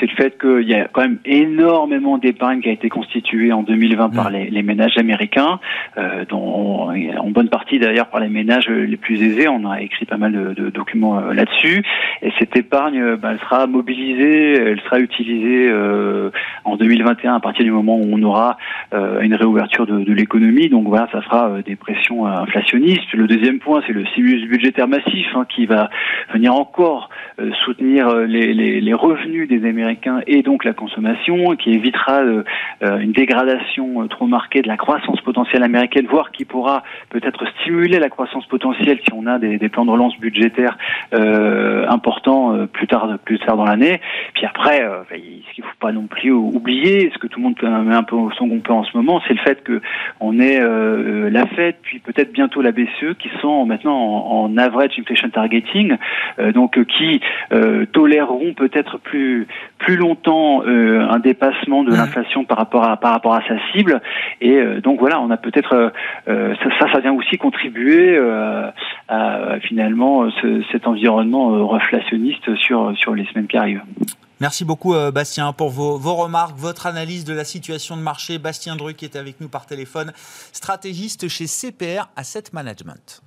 c'est 0.00 0.10
le 0.10 0.16
fait 0.16 0.36
qu'il 0.36 0.68
y 0.68 0.74
a 0.74 0.88
quand 0.88 1.02
même 1.02 1.18
énormément 1.24 2.18
d'épargne 2.18 2.60
qui 2.60 2.68
a 2.68 2.72
été 2.72 2.88
constituée 2.88 3.52
en 3.52 3.62
2020 3.62 4.08
par 4.10 4.30
mm. 4.30 4.32
les, 4.32 4.50
les 4.50 4.62
ménages 4.62 4.98
américains, 4.98 5.60
euh, 5.96 6.24
dont 6.28 6.90
en 6.90 7.30
bonne 7.30 7.48
partie 7.48 7.78
d'ailleurs 7.78 8.08
par 8.08 8.18
les 8.18 8.28
ménages 8.28 8.68
les 8.68 8.96
plus 8.96 9.22
aisés. 9.22 9.46
On 9.46 9.70
a 9.70 9.80
écrit 9.80 10.04
pas 10.04 10.16
mal 10.16 10.32
de, 10.32 10.54
de 10.54 10.70
documents 10.70 11.20
euh, 11.20 11.34
là-dessus. 11.34 11.84
Et 12.22 12.32
cette 12.40 12.56
épargne, 12.56 13.00
euh, 13.00 13.16
bah, 13.16 13.30
elle 13.32 13.38
sera 13.38 13.68
mobilisée, 13.68 14.54
elle 14.54 14.80
sera 14.80 14.98
utilisée 14.98 15.68
euh, 15.70 16.30
en 16.64 16.76
2021 16.76 17.34
à 17.34 17.40
partir 17.40 17.64
du 17.64 17.70
moment 17.70 17.96
où 17.96 18.08
on 18.10 18.22
aura 18.22 18.56
une 18.92 19.34
réouverture 19.34 19.86
de, 19.86 20.00
de 20.00 20.12
l'économie. 20.12 20.68
Donc 20.68 20.86
voilà, 20.86 21.08
ça 21.12 21.22
sera 21.22 21.62
des 21.62 21.76
pressions 21.76 22.26
inflationnistes 22.26 22.71
le 22.72 23.26
deuxième 23.26 23.58
point, 23.58 23.82
c'est 23.86 23.92
le 23.92 24.04
stimulus 24.06 24.48
budgétaire 24.48 24.88
massif 24.88 25.26
hein, 25.34 25.46
qui 25.48 25.66
va 25.66 25.90
venir 26.32 26.54
encore 26.54 27.08
euh, 27.40 27.50
soutenir 27.64 28.08
euh, 28.08 28.24
les, 28.24 28.92
revenus 28.94 29.48
des 29.48 29.66
Américains 29.66 30.20
et 30.26 30.42
donc 30.42 30.64
la 30.64 30.72
consommation, 30.72 31.56
qui 31.56 31.72
évitera 31.72 32.20
euh, 32.22 32.44
une 32.80 33.12
dégradation 33.12 34.06
trop 34.08 34.26
marquée 34.26 34.62
de 34.62 34.68
la 34.68 34.76
croissance 34.76 35.20
potentielle 35.22 35.62
américaine, 35.62 36.06
voire 36.08 36.30
qui 36.30 36.44
pourra 36.44 36.82
peut-être 37.10 37.46
stimuler 37.60 37.98
la 37.98 38.08
croissance 38.08 38.46
potentielle 38.46 38.98
si 39.04 39.12
on 39.14 39.26
a 39.26 39.38
des, 39.38 39.58
plans 39.68 39.84
de 39.84 39.90
relance 39.90 40.16
budgétaires 40.18 40.76
importants 41.12 42.66
plus 42.72 42.86
tard 42.86 43.18
dans 43.56 43.64
l'année. 43.64 44.00
Puis 44.34 44.44
après, 44.44 44.86
ce 45.10 45.54
qu'il 45.54 45.64
faut 45.64 45.70
pas 45.80 45.92
non 45.92 46.06
plus 46.06 46.30
oublier, 46.30 47.10
ce 47.12 47.18
que 47.18 47.26
tout 47.26 47.40
le 47.40 47.44
monde 47.44 47.86
met 47.86 47.94
un 47.94 48.02
peu 48.02 48.16
au 48.16 48.30
son 48.32 48.50
en 48.68 48.84
ce 48.84 48.96
moment, 48.96 49.22
c'est 49.26 49.34
le 49.34 49.40
fait 49.40 49.62
que 49.62 49.80
est 50.40 51.30
la 51.30 51.46
fête, 51.46 51.78
puis 51.82 51.98
peut-être 51.98 52.32
bientôt 52.32 52.61
la 52.62 52.72
BCE 52.72 53.16
qui 53.18 53.28
sont 53.40 53.66
maintenant 53.66 53.96
en, 53.96 54.56
average 54.56 54.98
inflation 54.98 55.30
targeting, 55.30 55.96
euh, 56.38 56.52
donc 56.52 56.78
euh, 56.78 56.84
qui 56.84 57.20
euh, 57.52 57.86
toléreront 57.86 58.54
peut-être 58.54 58.98
plus 58.98 59.46
plus 59.78 59.96
longtemps 59.96 60.62
un 60.64 61.18
dépassement 61.18 61.82
de 61.82 61.90
mmh. 61.90 61.96
l'inflation 61.96 62.44
par 62.44 62.56
rapport 62.58 62.84
à 62.88 62.96
par 62.96 63.12
rapport 63.12 63.34
à 63.34 63.42
sa 63.48 63.54
cible. 63.72 64.00
Et 64.40 64.62
donc 64.80 65.00
voilà, 65.00 65.20
on 65.20 65.30
a 65.30 65.36
peut-être 65.36 65.92
ça, 66.26 66.92
ça 66.92 67.00
vient 67.00 67.12
aussi 67.12 67.36
contribuer 67.36 68.16
à 69.08 69.58
finalement 69.62 70.28
cet 70.70 70.86
environnement 70.86 71.66
reflationniste 71.66 72.54
sur 72.56 72.96
sur 72.96 73.14
les 73.14 73.24
semaines 73.26 73.48
qui 73.48 73.56
arrivent. 73.56 73.82
Merci 74.42 74.64
beaucoup 74.64 74.92
Bastien 75.12 75.52
pour 75.52 75.70
vos, 75.70 75.96
vos, 75.98 76.16
remarques, 76.16 76.56
votre 76.56 76.86
analyse 76.86 77.24
de 77.24 77.32
la 77.32 77.44
situation 77.44 77.96
de 77.96 78.02
marché. 78.02 78.38
Bastien 78.38 78.74
Druc 78.74 79.04
est 79.04 79.14
avec 79.14 79.40
nous 79.40 79.48
par 79.48 79.66
téléphone, 79.66 80.12
stratégiste 80.52 81.28
chez 81.28 81.46
CPR 81.46 82.08
Asset 82.16 82.46
Management. 82.52 83.22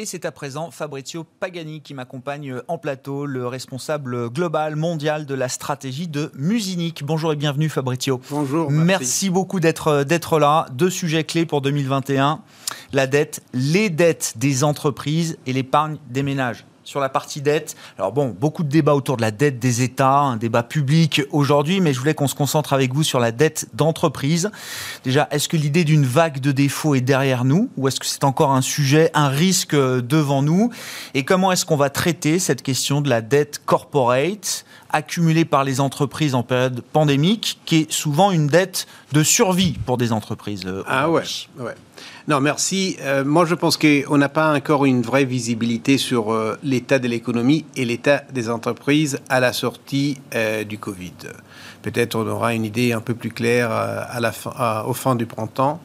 Et 0.00 0.06
c'est 0.06 0.24
à 0.24 0.32
présent 0.32 0.70
Fabrizio 0.70 1.26
Pagani 1.40 1.82
qui 1.82 1.92
m'accompagne 1.92 2.54
en 2.68 2.78
plateau, 2.78 3.26
le 3.26 3.46
responsable 3.46 4.30
global 4.30 4.74
mondial 4.74 5.26
de 5.26 5.34
la 5.34 5.50
stratégie 5.50 6.08
de 6.08 6.32
Musinic. 6.36 7.04
Bonjour 7.04 7.34
et 7.34 7.36
bienvenue 7.36 7.68
Fabrizio. 7.68 8.18
Bonjour. 8.30 8.70
Merci, 8.70 8.86
merci 8.86 9.28
beaucoup 9.28 9.60
d'être 9.60 10.04
d'être 10.04 10.38
là. 10.38 10.64
Deux 10.72 10.88
sujets 10.88 11.24
clés 11.24 11.44
pour 11.44 11.60
2021 11.60 12.40
la 12.94 13.06
dette, 13.06 13.42
les 13.52 13.90
dettes 13.90 14.34
des 14.36 14.64
entreprises 14.64 15.36
et 15.46 15.52
l'épargne 15.52 15.98
des 16.08 16.22
ménages 16.22 16.64
sur 16.90 16.98
la 16.98 17.08
partie 17.08 17.40
dette. 17.40 17.76
Alors 17.98 18.10
bon, 18.10 18.34
beaucoup 18.36 18.64
de 18.64 18.68
débats 18.68 18.96
autour 18.96 19.16
de 19.16 19.22
la 19.22 19.30
dette 19.30 19.60
des 19.60 19.82
États, 19.82 20.18
un 20.18 20.36
débat 20.36 20.64
public 20.64 21.22
aujourd'hui, 21.30 21.80
mais 21.80 21.94
je 21.94 22.00
voulais 22.00 22.14
qu'on 22.14 22.26
se 22.26 22.34
concentre 22.34 22.72
avec 22.72 22.92
vous 22.92 23.04
sur 23.04 23.20
la 23.20 23.30
dette 23.30 23.68
d'entreprise. 23.74 24.50
Déjà, 25.04 25.28
est-ce 25.30 25.48
que 25.48 25.56
l'idée 25.56 25.84
d'une 25.84 26.04
vague 26.04 26.40
de 26.40 26.50
défauts 26.50 26.96
est 26.96 27.00
derrière 27.00 27.44
nous 27.44 27.70
ou 27.76 27.86
est-ce 27.86 28.00
que 28.00 28.06
c'est 28.06 28.24
encore 28.24 28.50
un 28.50 28.60
sujet, 28.60 29.12
un 29.14 29.28
risque 29.28 29.76
devant 29.76 30.42
nous? 30.42 30.72
Et 31.14 31.24
comment 31.24 31.52
est-ce 31.52 31.64
qu'on 31.64 31.76
va 31.76 31.90
traiter 31.90 32.40
cette 32.40 32.62
question 32.62 33.00
de 33.00 33.08
la 33.08 33.20
dette 33.20 33.60
corporate? 33.64 34.64
Accumulée 34.92 35.44
par 35.44 35.64
les 35.64 35.80
entreprises 35.80 36.34
en 36.34 36.42
période 36.42 36.82
pandémique, 36.92 37.58
qui 37.64 37.76
est 37.76 37.92
souvent 37.92 38.30
une 38.30 38.46
dette 38.46 38.86
de 39.12 39.22
survie 39.22 39.78
pour 39.86 39.96
des 39.96 40.12
entreprises. 40.12 40.64
Euh, 40.66 40.82
ah 40.86 41.10
ouais, 41.10 41.22
ouais. 41.58 41.74
Non, 42.28 42.40
merci. 42.40 42.96
Euh, 43.00 43.24
moi, 43.24 43.44
je 43.44 43.54
pense 43.54 43.76
qu'on 43.76 44.18
n'a 44.18 44.28
pas 44.28 44.54
encore 44.54 44.84
une 44.84 45.02
vraie 45.02 45.24
visibilité 45.24 45.98
sur 45.98 46.32
euh, 46.32 46.58
l'état 46.62 46.98
de 46.98 47.08
l'économie 47.08 47.64
et 47.76 47.84
l'état 47.84 48.22
des 48.32 48.48
entreprises 48.48 49.18
à 49.28 49.40
la 49.40 49.52
sortie 49.52 50.18
du 50.68 50.78
Covid. 50.78 51.12
Peut-être 51.82 52.14
on 52.14 52.26
aura 52.26 52.54
une 52.54 52.64
idée 52.64 52.92
un 52.92 53.00
peu 53.00 53.14
plus 53.14 53.30
claire 53.30 53.70
à 53.70 54.20
la 54.20 54.32
fin, 54.32 54.82
au 54.86 54.92
fin 54.92 55.14
du 55.14 55.26
printemps. 55.26 55.80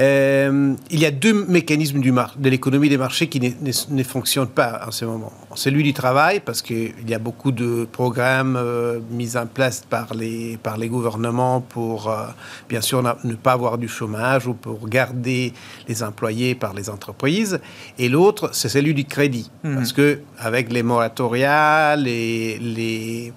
Euh, 0.00 0.74
il 0.90 0.98
y 0.98 1.04
a 1.04 1.10
deux 1.10 1.44
mécanismes 1.46 2.00
du 2.00 2.10
de 2.10 2.48
l'économie 2.48 2.88
des 2.88 2.96
marchés 2.96 3.28
qui 3.28 3.40
ne, 3.40 4.02
fonctionnent 4.02 4.48
pas 4.48 4.80
en 4.86 4.90
ce 4.90 5.04
moment. 5.04 5.32
Celui 5.54 5.82
du 5.82 5.92
travail, 5.92 6.40
parce 6.40 6.62
qu'il 6.62 6.94
y 7.06 7.14
a 7.14 7.18
beaucoup 7.18 7.52
de 7.52 7.86
programmes 7.90 8.56
euh, 8.56 9.00
mis 9.10 9.36
en 9.36 9.46
place 9.46 9.84
par 9.88 10.14
les, 10.14 10.58
par 10.62 10.78
les 10.78 10.88
gouvernements 10.88 11.60
pour, 11.60 12.08
euh, 12.08 12.26
bien 12.68 12.80
sûr, 12.80 13.02
ne 13.02 13.34
pas 13.34 13.52
avoir 13.52 13.76
du 13.76 13.88
chômage 13.88 14.46
ou 14.46 14.54
pour 14.54 14.88
garder 14.88 15.52
les 15.86 16.02
employés 16.02 16.54
par 16.54 16.72
les 16.72 16.88
entreprises. 16.88 17.60
Et 17.98 18.08
l'autre, 18.08 18.50
c'est 18.52 18.70
celui 18.70 18.94
du 18.94 19.04
crédit, 19.04 19.50
mmh. 19.64 19.74
parce 19.74 19.92
que 19.92 20.20
avec 20.38 20.72
les 20.72 20.82
moratoria, 20.82 21.96
les, 21.96 22.58
les 22.58 23.32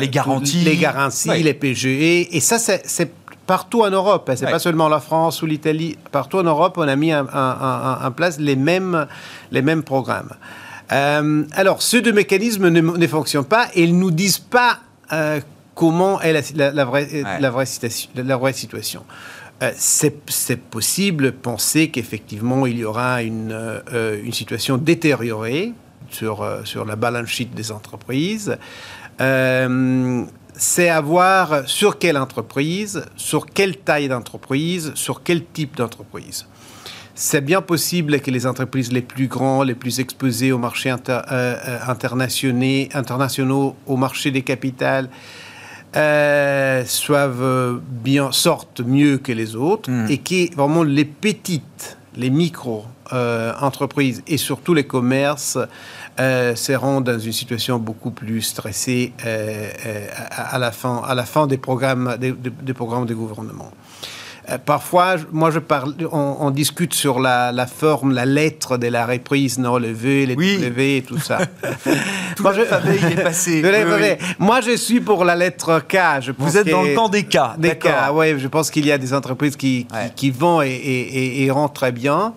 les 0.00 0.08
garanties, 0.08 0.64
les 0.64 0.76
garanties, 0.76 1.42
les 1.42 1.54
PGE, 1.54 1.86
et 1.86 2.40
ça, 2.40 2.58
c'est 2.58 3.10
partout 3.46 3.82
en 3.82 3.90
Europe. 3.90 4.28
Hein, 4.28 4.36
c'est 4.36 4.50
pas 4.50 4.58
seulement 4.58 4.88
la 4.88 5.00
France 5.00 5.42
ou 5.42 5.46
l'Italie. 5.46 5.96
Partout 6.12 6.38
en 6.38 6.42
Europe, 6.42 6.74
on 6.76 6.88
a 6.88 6.96
mis 6.96 7.14
en, 7.14 8.10
place 8.14 8.38
les 8.38 8.56
mêmes, 8.56 9.06
les 9.50 9.62
mêmes 9.62 9.82
programmes. 9.82 10.30
Euh, 10.92 11.44
alors, 11.52 11.82
ces 11.82 12.00
deux 12.00 12.12
mécanismes 12.12 12.68
ne, 12.68 13.06
fonctionnent 13.06 13.44
pas 13.44 13.68
et 13.74 13.84
ils 13.84 13.98
nous 13.98 14.10
disent 14.10 14.38
pas 14.38 14.78
euh, 15.12 15.40
comment 15.74 16.20
est 16.20 16.32
la, 16.54 16.84
vraie, 16.84 17.08
la, 17.40 17.50
vraie, 17.50 17.66
situation. 17.66 18.10
La 18.14 18.36
vraie 18.36 18.52
situation. 18.52 19.04
Euh, 19.62 19.72
c'est 19.76 20.60
possible 20.60 21.24
de 21.24 21.30
penser 21.30 21.88
qu'effectivement 21.88 22.66
il 22.66 22.76
y 22.76 22.84
aura 22.84 23.22
une, 23.22 23.58
une 24.22 24.32
situation 24.32 24.76
détériorée 24.76 25.72
sur, 26.10 26.46
sur 26.64 26.84
la 26.84 26.94
balance 26.94 27.28
sheet 27.28 27.48
des 27.54 27.72
entreprises 27.72 28.58
c'est 30.56 30.88
à 30.88 31.00
voir 31.00 31.68
sur 31.68 31.98
quelle 31.98 32.16
entreprise, 32.16 33.04
sur 33.16 33.46
quelle 33.46 33.76
taille 33.76 34.08
d'entreprise, 34.08 34.92
sur 34.94 35.22
quel 35.22 35.44
type 35.44 35.76
d'entreprise. 35.76 36.46
C'est 37.14 37.40
bien 37.40 37.62
possible 37.62 38.20
que 38.20 38.30
les 38.30 38.46
entreprises 38.46 38.92
les 38.92 39.00
plus 39.00 39.26
grandes, 39.26 39.68
les 39.68 39.74
plus 39.74 40.00
exposées 40.00 40.52
au 40.52 40.58
marché 40.58 40.90
euh, 40.90 40.96
euh, 41.08 41.78
internationaux, 41.86 43.74
au 43.86 43.96
marché 43.96 44.30
des 44.30 44.42
capitales, 44.42 45.08
euh, 45.96 46.84
bien, 47.90 48.32
sortent 48.32 48.82
mieux 48.82 49.16
que 49.16 49.32
les 49.32 49.56
autres 49.56 49.90
hmm. 49.90 50.10
et 50.10 50.18
que 50.18 50.54
vraiment 50.54 50.82
les 50.82 51.06
petites, 51.06 51.96
les 52.16 52.28
micro-entreprises 52.28 54.22
et 54.26 54.36
surtout 54.36 54.74
les 54.74 54.84
commerces 54.84 55.58
euh, 56.18 56.54
seront 56.54 57.00
dans 57.00 57.18
une 57.18 57.32
situation 57.32 57.78
beaucoup 57.78 58.10
plus 58.10 58.40
stressée 58.40 59.12
euh, 59.26 59.68
euh, 59.86 60.06
à, 60.30 60.58
la 60.58 60.72
fin, 60.72 61.02
à 61.06 61.14
la 61.14 61.24
fin 61.24 61.46
des 61.46 61.58
programmes 61.58 62.16
des, 62.18 62.32
des 62.32 62.74
programmes 62.74 63.06
de 63.06 63.14
gouvernement. 63.14 63.70
Parfois, 64.64 65.16
moi, 65.32 65.50
je 65.50 65.58
parle, 65.58 65.94
on, 66.12 66.50
discute 66.50 66.94
sur 66.94 67.18
la, 67.18 67.66
forme, 67.66 68.12
la 68.12 68.24
lettre 68.24 68.78
de 68.78 68.86
la 68.86 69.04
reprise, 69.04 69.58
non, 69.58 69.76
le 69.76 69.90
V, 69.90 70.24
les 70.24 70.36
oui. 70.36 70.58
W 70.58 70.98
et 70.98 71.02
tout 71.02 71.18
ça. 71.18 71.38
tout 72.36 72.42
moi, 72.44 72.52
je, 72.52 72.60
il 73.06 73.18
est 73.18 73.22
passé. 73.22 73.62
Moi, 74.38 74.60
je 74.60 74.76
suis 74.76 75.00
pour 75.00 75.24
la 75.24 75.34
lettre 75.34 75.80
K. 75.80 75.96
Je 76.20 76.32
Vous 76.38 76.56
êtes 76.56 76.68
dans 76.68 76.82
le 76.82 76.94
temps 76.94 77.08
des 77.08 77.24
K. 77.24 77.38
Des 77.58 77.76
K, 77.76 77.88
oui. 78.12 78.38
Je 78.38 78.46
pense 78.46 78.70
qu'il 78.70 78.86
y 78.86 78.92
a 78.92 78.98
des 78.98 79.12
entreprises 79.12 79.56
qui, 79.56 79.86
qui, 80.14 80.30
vont 80.30 80.62
et, 80.62 80.68
et, 80.68 81.44
et, 81.44 81.50
rentrent 81.50 81.74
très 81.74 81.92
bien. 81.92 82.32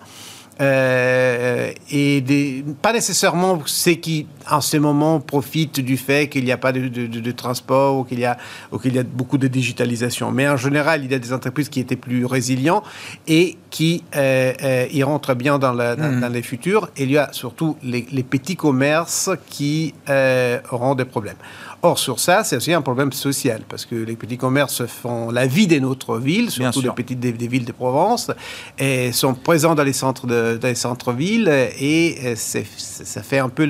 Euh, 0.60 1.72
et 1.90 2.20
des, 2.20 2.64
pas 2.82 2.92
nécessairement 2.92 3.60
ceux 3.64 3.92
qui, 3.92 4.26
en 4.50 4.60
ce 4.60 4.76
moment, 4.76 5.18
profitent 5.20 5.80
du 5.80 5.96
fait 5.96 6.28
qu'il 6.28 6.44
n'y 6.44 6.52
a 6.52 6.58
pas 6.58 6.72
de, 6.72 6.88
de, 6.88 7.30
transport 7.32 7.98
ou 7.98 8.04
qu'il 8.04 8.20
y, 8.20 8.26
a, 8.26 8.36
ou 8.70 8.78
qu'il 8.78 8.94
y 8.94 8.98
a 8.98 9.02
beaucoup 9.02 9.38
de 9.38 9.48
digitalisation. 9.48 10.32
Mais 10.32 10.48
en 10.48 10.58
général, 10.58 11.02
il 11.04 11.10
y 11.10 11.14
a 11.14 11.18
des 11.18 11.32
entreprises 11.32 11.70
qui 11.70 11.80
étaient 11.80 11.96
plus 11.96 12.26
résilientes 12.26 12.84
et 13.26 13.56
qui 13.70 14.04
euh, 14.16 14.52
euh, 14.62 14.86
y 14.92 15.02
rentrent 15.02 15.34
bien 15.34 15.58
dans, 15.58 15.74
dans, 15.74 15.96
mmh. 15.96 16.32
les 16.32 16.42
futurs. 16.42 16.90
Et 16.96 17.04
il 17.04 17.10
y 17.10 17.18
a 17.18 17.32
surtout 17.32 17.76
les, 17.82 18.06
les 18.12 18.22
petits 18.22 18.56
commerces 18.56 19.30
qui 19.48 19.94
auront 20.70 20.94
des 20.94 21.06
problèmes. 21.06 21.36
Or, 21.82 21.98
sur 21.98 22.20
ça, 22.20 22.44
c'est 22.44 22.56
aussi 22.56 22.74
un 22.74 22.82
problème 22.82 23.10
social, 23.10 23.62
parce 23.66 23.86
que 23.86 23.94
les 23.94 24.14
petits 24.14 24.36
commerces 24.36 24.84
font 24.84 25.30
la 25.30 25.46
vie 25.46 25.66
de 25.66 25.78
notre 25.78 26.18
ville, 26.18 26.50
surtout 26.50 26.82
les 26.82 26.90
petites 26.90 27.20
des, 27.20 27.32
villes 27.32 27.64
de 27.64 27.72
Provence, 27.72 28.30
et 28.78 29.12
sont 29.12 29.32
présents 29.32 29.74
dans 29.74 29.82
les 29.82 29.94
centres 29.94 30.26
de, 30.26 30.49
dans 30.58 30.68
les 30.68 30.74
centres-villes, 30.74 31.48
et 31.48 32.34
ça 32.36 33.22
fait 33.22 33.38
un 33.38 33.48
peu 33.48 33.64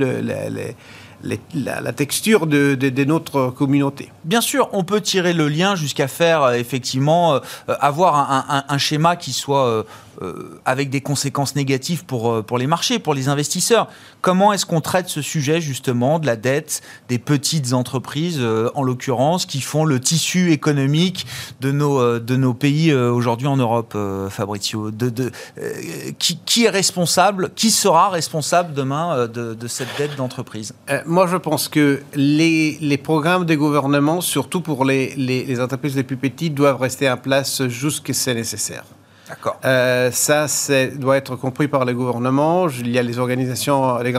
la, 1.23 1.93
texture 1.93 2.47
de, 2.47 3.05
notre 3.05 3.51
communauté. 3.51 4.11
Bien 4.25 4.41
sûr, 4.41 4.69
on 4.73 4.85
peut 4.85 5.01
tirer 5.01 5.33
le 5.33 5.49
lien 5.49 5.75
jusqu'à 5.77 6.09
faire 6.09 6.43
euh, 6.43 6.53
effectivement 6.55 7.35
euh, 7.35 7.41
avoir 7.81 8.65
un, 8.69 8.79
schéma 8.79 9.17
qui 9.17 9.33
soit 9.33 9.67
euh, 9.67 9.83
avec 10.65 10.91
des 10.91 11.01
conséquences 11.01 11.57
négatives 11.57 12.05
pour, 12.05 12.45
pour 12.45 12.59
les 12.59 12.67
marchés, 12.67 12.99
pour 12.99 13.15
les 13.15 13.29
investisseurs. 13.29 13.89
Comment 14.21 14.53
est-ce 14.53 14.67
qu'on 14.67 14.81
traite 14.81 15.09
ce 15.09 15.23
sujet 15.23 15.61
justement 15.61 16.19
de 16.19 16.27
la 16.27 16.37
dette 16.37 16.83
des 17.09 17.19
petites 17.19 17.73
entreprises, 17.73 18.41
en 18.75 18.83
l'occurrence, 18.83 19.47
qui 19.47 19.61
font 19.61 19.85
le 19.85 20.01
tissu 20.01 20.53
économique 20.53 21.27
de 21.61 21.73
nos, 21.73 22.19
de 22.19 22.37
nos 22.37 22.55
pays 22.55 22.93
aujourd'hui 22.93 23.47
en 23.47 23.57
Europe, 23.57 23.97
Fabrizio? 24.29 24.91
Qui, 26.19 26.65
est 26.65 26.71
responsable, 26.71 27.51
qui 27.55 27.71
sera 27.71 28.11
responsable 28.11 28.75
demain 28.75 29.27
de, 29.27 29.69
cette 29.69 29.89
dette 29.99 30.17
d'entreprise? 30.17 30.75
Moi, 31.07 31.27
je 31.27 31.37
pense 31.37 31.69
que 31.69 32.03
les, 32.15 32.79
les, 32.81 32.99
programmes 32.99 33.47
des 33.47 33.57
gouvernements, 33.57 34.21
surtout 34.21 34.61
pour 34.61 34.85
les, 34.85 35.15
les, 35.17 35.61
entreprises 35.61 35.97
les 35.97 36.03
plus 36.03 36.17
petites, 36.17 36.55
doivent 36.55 36.81
rester 36.81 37.11
en 37.11 37.17
place 37.17 37.67
jusqu'à 37.69 38.13
ce 38.13 38.21
c'est 38.21 38.35
nécessaire. 38.35 38.85
D'accord. 39.31 39.59
Euh, 39.65 40.11
ça, 40.11 40.47
doit 40.97 41.17
être 41.17 41.37
compris 41.37 41.69
par 41.69 41.85
les 41.85 41.95
gouvernements. 41.95 42.69
Il 42.69 42.91
y 42.91 42.99
a 42.99 43.03
les 43.03 43.19
organisations, 43.19 43.99
les 43.99 44.13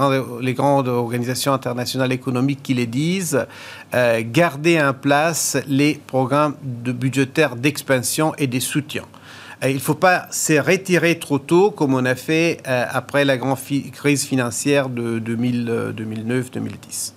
grandes, 0.54 0.88
organisations 0.88 1.54
internationales 1.54 2.12
économiques 2.12 2.64
qui 2.64 2.74
les 2.74 2.88
disent. 2.88 3.46
Euh, 3.94 4.22
garder 4.26 4.82
en 4.82 4.94
place 4.94 5.58
les 5.68 6.00
programmes 6.08 6.56
de 6.64 6.92
budgétaires 6.92 7.56
d'expansion 7.56 8.34
et 8.38 8.48
des 8.48 8.62
soutiens. 8.62 9.06
Euh, 9.64 9.70
il 9.70 9.76
ne 9.76 9.80
faut 9.80 9.96
pas 9.96 10.28
se 10.32 10.54
retirer 10.54 11.20
trop 11.20 11.40
tôt 11.40 11.72
comme 11.72 11.94
on 11.94 12.06
a 12.06 12.16
fait 12.16 12.60
euh, 12.68 12.86
après 12.90 13.26
la 13.26 13.38
grande 13.38 13.58
crise 13.92 14.26
financière 14.26 14.90
de 14.90 15.20
2009-2010. 15.20 17.14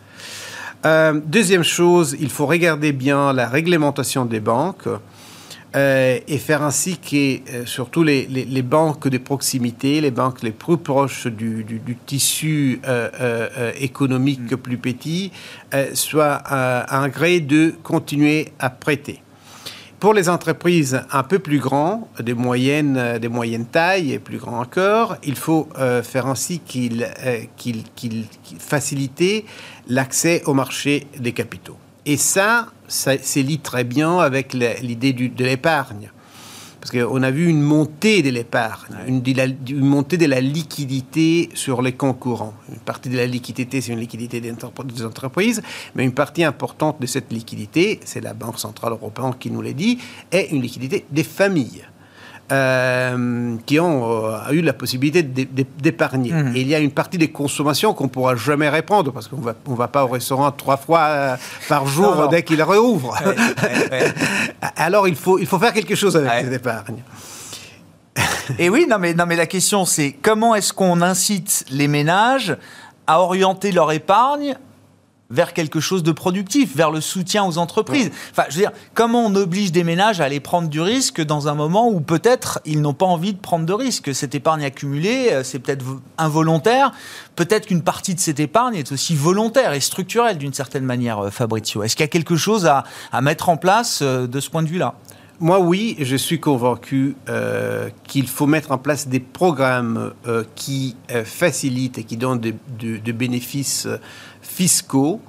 Euh, 0.85 1.20
deuxième 1.24 1.62
chose, 1.62 2.14
il 2.20 2.28
faut 2.28 2.44
regarder 2.44 2.92
bien 2.92 3.33
la 3.33 3.48
réglementation 3.48 4.26
des 4.26 4.40
banques 4.40 4.88
et 5.75 6.39
faire 6.39 6.63
ainsi 6.63 6.99
que 6.99 7.67
surtout 7.67 8.03
les, 8.05 8.63
banques 8.63 9.09
de 9.09 9.19
proximité, 9.19 10.01
les 10.01 10.11
banques 10.11 10.43
les 10.43 10.53
plus 10.53 10.77
proches 10.77 11.27
du, 11.27 11.67
tissu 12.07 12.81
économique 13.81 14.53
mm. 14.53 14.57
plus 14.57 14.79
petit, 14.79 15.33
soient 15.95 16.43
un 16.49 17.09
gré 17.09 17.41
de 17.41 17.75
continuer 17.83 18.53
à 18.59 18.71
prêter. 18.71 19.21
Pour 20.05 20.13
les 20.13 20.29
entreprises 20.29 21.01
un 21.13 21.23
peu 21.23 21.39
plus 21.39 21.59
grandes, 21.59 22.03
des 22.21 22.35
moyennes, 22.35 22.99
euh, 22.99 23.19
des 23.19 23.29
moyennes 23.29 23.65
tailles 23.65 24.13
et 24.13 24.19
plus 24.19 24.37
grands 24.37 24.61
encore, 24.61 25.17
il 25.23 25.35
faut 25.35 25.67
euh, 25.79 26.03
faire 26.03 26.27
ainsi 26.27 26.59
qu'il 26.59 27.09
euh, 27.25 27.39
qu'il 27.57 27.85
faciliter 28.59 29.47
l'accès 29.89 30.43
au 30.45 30.53
marché 30.53 31.07
des 31.19 31.33
capitaux. 31.33 31.79
Et 32.07 32.17
ça, 32.17 32.69
ça 32.87 33.12
c'est 33.21 33.43
lié 33.43 33.59
très 33.59 33.85
bien 33.85 34.19
avec 34.19 34.53
l'idée 34.53 35.12
de 35.12 35.45
l'épargne. 35.45 36.11
Parce 36.81 36.90
qu'on 37.03 37.23
a 37.23 37.31
vu 37.31 37.49
une 37.49 37.62
montée 37.62 38.21
de 38.21 38.29
l'épargne, 38.29 38.95
une, 39.07 39.23
une, 39.69 39.81
montée 39.81 40.19
de 40.19 40.27
la 40.27 40.43
liquidité 40.43 41.49
sur 41.55 41.81
les 41.81 41.93
concurrents. 41.93 42.53
Une 42.69 42.79
partie 42.81 43.09
de 43.09 43.17
la 43.17 43.27
liquidité, 43.27 43.81
c'est 43.81 43.93
une 43.93 44.01
liquidité 44.01 44.38
des 44.38 44.53
entreprises, 45.03 45.62
mais 45.95 46.05
une 46.05 46.12
partie 46.12 46.45
importante 46.45 47.01
de 47.01 47.07
cette 47.07 47.33
liquidité, 47.33 48.01
c'est 48.05 48.21
la 48.21 48.35
Banque 48.35 48.59
Centrale 48.59 48.93
Européenne 48.93 49.33
qui 49.40 49.51
nous 49.51 49.62
l'a 49.62 49.73
dit, 49.73 49.97
est 50.31 50.51
une 50.51 50.61
liquidité 50.61 51.07
des 51.11 51.25
familles. 51.25 51.87
Euh, 52.52 53.57
qui 53.64 53.80
ont 53.80 54.26
euh, 54.26 54.50
eu 54.50 54.61
la 54.61 54.74
possibilité 54.74 55.22
d'épargner. 55.22 56.30
Mmh. 56.30 56.52
Il 56.57 56.68
y 56.68 56.74
a 56.74 56.78
une 56.78 56.90
partie 56.90 57.16
des 57.16 57.30
consommations 57.30 57.94
qu'on 57.94 58.04
ne 58.04 58.11
pourra 58.11 58.37
jamais 58.37 58.68
répondre 58.68 59.14
parce 59.14 59.28
qu'on 59.28 59.40
va, 59.40 59.54
on 59.66 59.72
va 59.72 59.88
pas 59.88 60.04
au 60.04 60.09
restaurant 60.09 60.52
trois 60.52 60.76
fois 60.76 61.00
euh, 61.00 61.37
par 61.70 61.87
jour 61.87 62.28
dès 62.28 62.42
qu'il 62.42 62.62
réouvre. 62.62 63.16
Alors 64.76 65.09
il 65.09 65.16
faut, 65.16 65.38
il 65.38 65.46
faut 65.46 65.59
faire 65.59 65.72
quelque 65.72 65.94
chose 65.94 66.18
avec 66.18 66.44
cette 66.44 66.52
épargne. 66.52 67.02
Et 68.59 68.68
oui, 68.68 68.87
non 68.90 68.98
mais, 68.98 69.14
non 69.14 69.24
mais 69.24 69.37
la 69.37 69.46
question 69.46 69.87
c'est 69.87 70.12
comment 70.12 70.54
est-ce 70.54 70.74
qu'on 70.74 71.00
incite 71.00 71.64
les 71.70 71.88
ménages 71.88 72.59
à 73.07 73.20
orienter 73.20 73.72
leur 73.72 73.90
épargne 73.90 74.54
vers 75.35 75.53
quelque 75.53 75.81
chose 75.81 76.03
de 76.03 76.12
productif, 76.12 76.75
vers 76.75 76.90
le 76.90 77.01
soutien 77.01 77.44
aux 77.44 77.59
entreprises. 77.59 78.11
Enfin, 78.31 78.44
je 78.49 78.55
veux 78.55 78.61
dire, 78.61 78.73
comment 78.94 79.27
on 79.27 79.35
oblige 79.35 79.73
des 79.73 79.85
ménages 79.85 80.20
à 80.20 80.25
aller 80.25 80.40
prendre 80.40 80.68
du 80.68 80.81
risque 80.81 81.20
dans 81.20 81.49
un 81.49 81.55
moment 81.55 81.88
où 81.88 82.01
peut-être 82.01 82.61
ils 82.64 82.81
n'ont 82.81 82.94
pas 82.94 83.07
envie 83.07 83.35
de 83.35 83.38
prendre 83.38 83.66
de 83.66 83.73
risque? 83.73 84.14
Cette 84.14 84.35
épargne 84.35 84.64
accumulée, 84.64 85.31
euh, 85.33 85.42
c'est 85.42 85.59
peut-être 85.59 85.85
involontaire. 86.18 86.92
Peut-être 87.37 87.66
qu'une 87.66 87.83
partie 87.83 88.14
de 88.14 88.20
cette 88.20 88.40
épargne 88.40 88.77
est 88.77 88.92
aussi 88.92 89.14
volontaire 89.14 89.73
et 89.73 89.81
structurelle 89.81 90.38
d'une 90.38 90.55
certaine 90.55 90.85
manière, 90.85 91.18
euh, 91.18 91.31
Fabrizio. 91.31 91.83
Est-ce 91.83 91.97
qu'il 91.97 92.05
y 92.05 92.09
a 92.09 92.09
quelque 92.09 92.37
chose 92.37 92.66
à, 92.66 92.85
à 93.12 93.20
mettre 93.20 93.49
en 93.49 93.57
place 93.57 94.01
euh, 94.03 94.27
de 94.27 94.40
ce 94.40 94.51
point 94.51 94.62
de 94.62 94.68
vue-là? 94.68 94.94
Moi, 95.40 95.59
oui, 95.59 95.97
je 95.99 96.16
suis 96.16 96.38
convaincu 96.38 97.16
euh, 97.29 97.88
qu'il 98.05 98.29
faut 98.29 98.47
mettre 98.47 98.73
en 98.73 98.79
place 98.79 99.09
des 99.09 99.20
programmes 99.20 100.12
euh, 100.27 100.44
qui 100.55 100.97
euh, 101.11 101.25
facilitent 101.25 101.99
et 101.99 102.05
qui 102.05 102.16
donnent 102.16 102.40
des 102.40 102.55
de, 102.79 103.12
bénéfices 103.12 103.88
fiscaux 104.42 105.20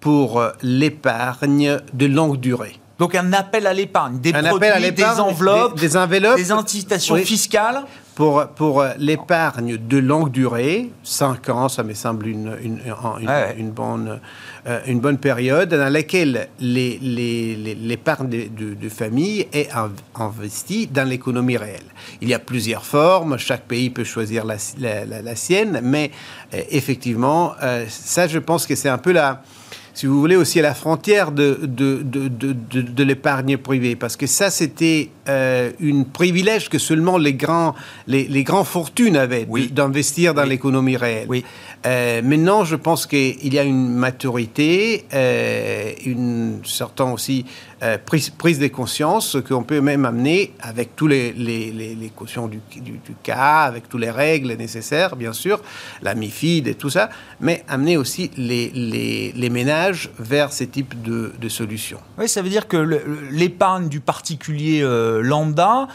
pour 0.00 0.42
l'épargne 0.62 1.78
de 1.94 2.06
longue 2.06 2.38
durée. 2.38 2.78
Donc 2.98 3.14
un 3.14 3.32
appel 3.32 3.66
à 3.66 3.72
l'épargne, 3.72 4.20
des 4.20 4.32
produits, 4.32 4.92
des 4.92 5.04
enveloppes, 5.04 5.78
des, 5.78 5.96
enveloppes, 5.96 6.36
des 6.36 6.52
incitations 6.52 7.16
fiscales 7.16 7.84
pour, 8.14 8.46
pour 8.46 8.84
l'épargne 8.98 9.76
de 9.76 9.98
longue 9.98 10.30
durée, 10.30 10.90
5 11.02 11.48
ans, 11.48 11.68
ça 11.68 11.82
me 11.82 11.94
semble 11.94 12.28
une, 12.28 12.56
une, 12.62 12.80
une, 13.58 13.70
bonne, 13.70 14.20
euh, 14.66 14.80
une 14.86 15.00
bonne 15.00 15.18
période 15.18 15.70
dans 15.70 15.92
laquelle 15.92 16.48
l'épargne 16.60 18.30
les, 18.30 18.48
de, 18.48 18.74
de, 18.74 18.88
famille 18.88 19.46
est 19.52 19.68
investie 20.14 20.86
dans 20.86 21.08
l'économie 21.08 21.56
réelle. 21.56 21.82
Il 22.20 22.28
y 22.28 22.34
a 22.34 22.38
plusieurs 22.38 22.84
formes, 22.84 23.36
chaque 23.38 23.64
pays 23.64 23.90
peut 23.90 24.04
choisir 24.04 24.44
la, 24.44 24.56
la, 25.04 25.36
sienne, 25.36 25.80
mais 25.82 26.12
euh, 26.54 26.60
effectivement, 26.70 27.54
euh, 27.62 27.86
ça 27.88 28.28
je 28.28 28.38
pense 28.38 28.66
que 28.66 28.76
c'est 28.76 28.88
un 28.88 28.98
peu 28.98 29.12
la 29.12 29.42
si 29.94 30.06
vous 30.06 30.18
voulez, 30.18 30.34
aussi 30.34 30.58
à 30.58 30.62
la 30.62 30.74
frontière 30.74 31.30
de, 31.30 31.60
de, 31.62 32.02
de, 32.02 32.52
de 32.82 33.04
l'épargne 33.04 33.56
privée. 33.56 33.94
Parce 33.94 34.16
que 34.16 34.26
ça, 34.26 34.50
c'était 34.50 35.08
euh, 35.28 35.70
un 35.80 36.02
privilège 36.02 36.68
que 36.68 36.78
seulement 36.78 37.16
les 37.16 37.34
grands, 37.34 37.74
les, 38.08 38.24
les 38.26 38.42
grands 38.42 38.64
fortunes 38.64 39.16
avaient 39.16 39.46
d'investir 39.70 40.34
dans 40.34 40.44
l'économie 40.44 40.96
réelle. 40.96 41.26
Oui. 41.28 41.44
Euh, 41.86 42.22
maintenant, 42.22 42.64
je 42.64 42.76
pense 42.76 43.06
qu'il 43.06 43.52
y 43.52 43.58
a 43.58 43.62
une 43.62 43.88
maturité, 43.88 45.04
euh, 45.12 45.92
une 46.06 46.60
certaine 46.64 47.08
aussi 47.08 47.44
euh, 47.82 47.98
prise, 47.98 48.30
prise, 48.30 48.58
de 48.58 48.68
conscience 48.68 49.36
qu'on 49.46 49.62
peut 49.62 49.82
même 49.82 50.06
amener 50.06 50.54
avec 50.60 50.96
tous 50.96 51.06
les, 51.06 51.32
les, 51.32 51.70
les, 51.72 52.08
cautions 52.08 52.48
du, 52.48 52.60
du, 52.80 52.98
cas, 53.22 53.64
avec 53.64 53.88
toutes 53.88 54.00
les 54.00 54.10
règles 54.10 54.54
nécessaires, 54.54 55.14
bien 55.14 55.34
sûr, 55.34 55.60
la 56.00 56.14
MIFID 56.14 56.68
et 56.68 56.74
tout 56.74 56.88
ça, 56.88 57.10
mais 57.40 57.62
amener 57.68 57.98
aussi 57.98 58.30
les, 58.38 59.50
ménages 59.50 60.10
vers 60.18 60.52
ces 60.52 60.66
types 60.68 61.02
de, 61.02 61.32
de 61.38 61.48
solutions. 61.50 62.00
Oui, 62.18 62.28
ça 62.28 62.40
veut 62.40 62.48
dire 62.48 62.66
que 62.66 62.76
l'épargne 63.30 63.88
du 63.88 64.00
particulier 64.00 64.80
lambda 65.22 65.86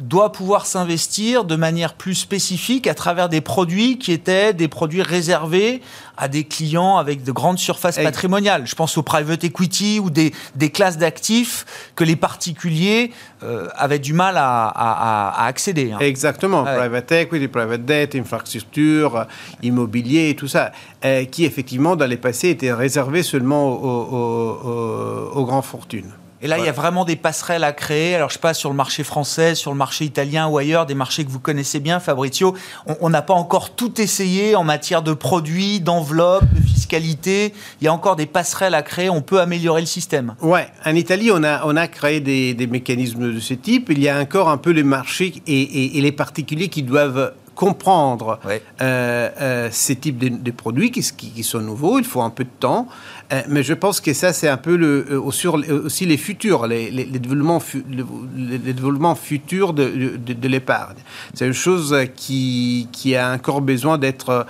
doit 0.00 0.32
pouvoir 0.32 0.66
s'investir 0.66 1.44
de 1.44 1.56
manière 1.56 1.94
plus 1.94 2.14
spécifique 2.14 2.86
à 2.86 2.94
travers 2.94 3.28
des 3.28 3.40
produits 3.40 3.98
qui 3.98 4.12
étaient 4.12 4.52
des 4.52 4.68
produits 4.68 5.02
réservés 5.02 5.82
à 6.16 6.28
des 6.28 6.44
clients 6.44 6.98
avec 6.98 7.24
de 7.24 7.32
grandes 7.32 7.58
surfaces 7.58 7.96
patrimoniales. 7.96 8.66
Je 8.66 8.74
pense 8.74 8.98
au 8.98 9.02
private 9.02 9.42
equity 9.42 9.98
ou 10.00 10.10
des, 10.10 10.32
des 10.54 10.70
classes 10.70 10.98
d'actifs 10.98 11.64
que 11.96 12.04
les 12.04 12.16
particuliers 12.16 13.10
euh, 13.42 13.68
avaient 13.74 13.98
du 13.98 14.12
mal 14.12 14.36
à, 14.36 14.66
à, 14.66 15.46
accéder. 15.46 15.92
Hein. 15.92 15.98
Exactement. 16.00 16.64
Private 16.64 17.12
equity, 17.12 17.48
private 17.48 17.84
debt, 17.86 18.14
infrastructure, 18.14 19.26
immobilier, 19.62 20.36
tout 20.36 20.48
ça, 20.48 20.72
euh, 21.04 21.24
qui 21.24 21.44
effectivement 21.44 21.96
dans 21.96 22.06
les 22.06 22.18
passés 22.18 22.50
étaient 22.50 22.72
réservés 22.72 23.22
seulement 23.22 23.68
aux, 23.70 25.30
aux 25.34 25.44
grandes 25.46 25.64
fortunes. 25.64 26.10
Et 26.42 26.46
là, 26.46 26.58
il 26.58 26.64
y 26.64 26.68
a 26.68 26.72
vraiment 26.72 27.04
des 27.04 27.16
passerelles 27.16 27.64
à 27.64 27.72
créer. 27.72 28.14
Alors, 28.14 28.30
je 28.30 28.34
sais 28.34 28.40
pas, 28.40 28.54
sur 28.54 28.70
le 28.70 28.76
marché 28.76 29.04
français, 29.04 29.54
sur 29.54 29.72
le 29.72 29.76
marché 29.76 30.06
italien 30.06 30.48
ou 30.48 30.56
ailleurs, 30.56 30.86
des 30.86 30.94
marchés 30.94 31.24
que 31.24 31.30
vous 31.30 31.38
connaissez 31.38 31.80
bien, 31.80 32.00
Fabrizio. 32.00 32.54
On 33.00 33.10
n'a 33.10 33.20
pas 33.20 33.34
encore 33.34 33.74
tout 33.74 34.00
essayé 34.00 34.54
en 34.54 34.64
matière 34.64 35.02
de 35.02 35.12
produits, 35.12 35.80
d'enveloppes, 35.80 36.50
de 36.54 36.60
fiscalité. 36.62 37.52
Il 37.80 37.84
y 37.84 37.88
a 37.88 37.92
encore 37.92 38.16
des 38.16 38.26
passerelles 38.26 38.74
à 38.74 38.82
créer. 38.82 39.10
On 39.10 39.20
peut 39.20 39.40
améliorer 39.40 39.82
le 39.82 39.86
système. 39.86 40.34
Ouais. 40.40 40.66
En 40.86 40.94
Italie, 40.94 41.30
on 41.30 41.44
a, 41.44 41.66
on 41.66 41.76
a 41.76 41.88
créé 41.88 42.20
des, 42.20 42.54
des 42.54 42.66
mécanismes 42.66 43.34
de 43.34 43.40
ce 43.40 43.52
type. 43.52 43.88
Il 43.90 44.00
y 44.00 44.08
a 44.08 44.18
encore 44.18 44.48
un 44.48 44.56
peu 44.56 44.70
les 44.70 44.82
marchés 44.82 45.34
et, 45.46 45.98
et 45.98 46.00
les 46.00 46.12
particuliers 46.12 46.68
qui 46.68 46.82
doivent 46.82 47.34
comprendre 47.60 48.38
euh, 48.80 49.28
euh, 49.38 49.68
ces 49.70 49.94
types 49.96 50.16
de, 50.18 50.50
produits 50.50 50.90
qui, 50.90 51.02
qui, 51.02 51.42
sont 51.42 51.60
nouveaux. 51.60 51.98
Il 51.98 52.06
faut 52.06 52.22
un 52.22 52.30
peu 52.30 52.44
de 52.44 52.56
temps. 52.58 52.88
Euh, 53.34 53.42
mais 53.48 53.62
je 53.62 53.74
pense 53.74 54.00
que 54.00 54.14
ça, 54.14 54.32
c'est 54.32 54.48
un 54.48 54.56
peu 54.56 54.76
le, 54.76 55.22
sur, 55.30 55.60
aussi 55.84 56.06
les 56.06 56.16
futurs, 56.16 56.66
les, 56.66 56.90
les, 56.90 57.04
développements, 57.04 57.62
développements 57.84 59.14
futurs 59.14 59.74
de, 59.74 60.16
de, 60.16 60.48
l'épargne. 60.48 60.96
C'est 61.34 61.46
une 61.46 61.52
chose 61.52 61.94
qui, 62.16 62.88
qui, 62.92 63.14
a 63.14 63.30
encore 63.30 63.60
besoin 63.60 63.98
d'être 63.98 64.46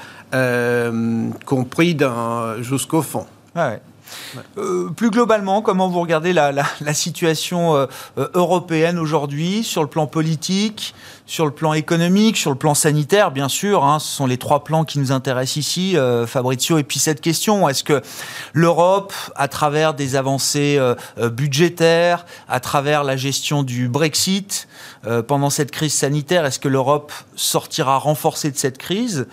compris 1.45 1.97
jusqu'au 2.61 3.03
fond. 3.03 3.27
Ouais. 3.57 3.81
Euh, 4.59 4.91
plus 4.91 5.11
globalement, 5.11 5.63
comment 5.63 5.89
vous 5.89 6.01
regardez 6.01 6.33
la, 6.33 6.65
situation 6.93 7.75
euh, 7.75 7.87
euh, 8.19 8.29
européenne 8.35 8.99
aujourd'hui 8.99 9.63
sur 9.65 9.83
le 9.83 9.89
plan 9.89 10.07
politique, 10.07 10.95
sur 11.27 11.47
le 11.47 11.53
plan 11.53 11.73
économique, 11.73 12.37
sur 12.37 12.51
le 12.51 12.57
plan 12.57 12.75
sanitaire, 12.75 13.31
bien 13.31 13.49
sûr 13.49 13.85
hein, 13.85 13.99
Ce 13.99 14.09
sont 14.09 14.27
les 14.27 14.39
trois 14.39 14.65
plans 14.65 14.85
qui 14.85 14.99
nous 14.99 15.13
intéressent 15.13 15.57
ici, 15.57 15.97
Fabrizio. 16.27 16.79
Et 16.79 16.83
puis 16.83 16.99
cette 16.99 17.21
question, 17.21 17.69
est-ce 17.69 17.85
que 17.85 18.03
l'Europe, 18.53 19.15
à 19.37 19.47
travers 19.47 19.95
des 19.95 20.17
avancées 20.17 20.81
budgétaires, 21.19 22.27
à 22.49 22.59
travers 22.59 23.05
la 23.05 23.17
gestion 23.17 23.63
du 23.63 23.89
Brexit, 23.89 24.67
pendant 25.29 25.51
cette 25.51 25.71
crise 25.71 25.95
sanitaire, 25.95 26.45
est-ce 26.45 26.59
que 26.59 26.69
l'Europe 26.69 27.13
sortira 27.37 27.99
renforcée 27.99 28.51
de 28.51 28.59
cette 28.59 28.79
crise 28.79 29.27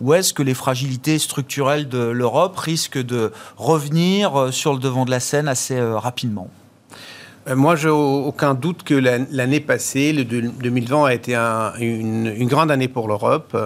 ou 0.00 0.14
est-ce 0.14 0.32
que 0.32 0.42
les 0.42 0.54
fragilités 0.54 1.18
structurelles 1.18 1.88
de 1.88 1.98
l'Europe 1.98 2.56
risquent 2.56 3.02
de 3.02 3.32
revenir 3.56 4.38
euh, 4.38 4.50
sur 4.50 4.72
le 4.72 4.78
devant 4.78 5.04
de 5.04 5.10
la 5.10 5.20
scène 5.20 5.48
assez 5.48 5.76
euh, 5.76 5.98
rapidement? 5.98 6.48
Euh, 7.48 7.56
moi, 7.56 7.76
j'ai 7.76 7.88
aucun 7.88 8.54
doute 8.54 8.82
que 8.82 8.94
l'année 8.94 9.60
passée, 9.60 10.12
le 10.12 10.24
2020, 10.24 11.04
a 11.04 11.14
été 11.14 11.34
une, 11.34 12.46
grande 12.46 12.70
année 12.70 12.88
pour 12.88 13.08
l'Europe. 13.08 13.56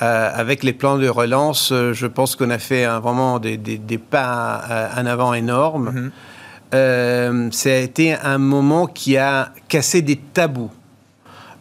avec 0.00 0.62
les 0.62 0.72
plans 0.72 0.98
de 0.98 1.08
relance, 1.08 1.72
je 1.72 2.06
pense 2.06 2.36
qu'on 2.36 2.50
a 2.50 2.58
fait 2.58 2.86
vraiment 2.86 3.40
des, 3.40 3.58
pas 3.98 4.90
en 4.96 5.04
avant 5.06 5.34
énormes. 5.34 6.12
Ça 6.70 7.70
a 7.70 7.76
été 7.76 8.14
un 8.14 8.38
moment 8.38 8.86
qui 8.86 9.16
a 9.16 9.52
cassé 9.66 10.00
des 10.00 10.16
tabous. 10.16 10.70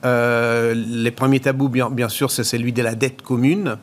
les 0.04 1.12
premiers 1.16 1.40
tabous, 1.40 1.70
bien, 1.70 1.90
bien 1.90 2.10
sûr, 2.10 2.30
c'est 2.30 2.44
celui 2.44 2.72
de 2.72 2.84
la 2.84 2.94
dette 2.94 3.24
commune. 3.24 3.78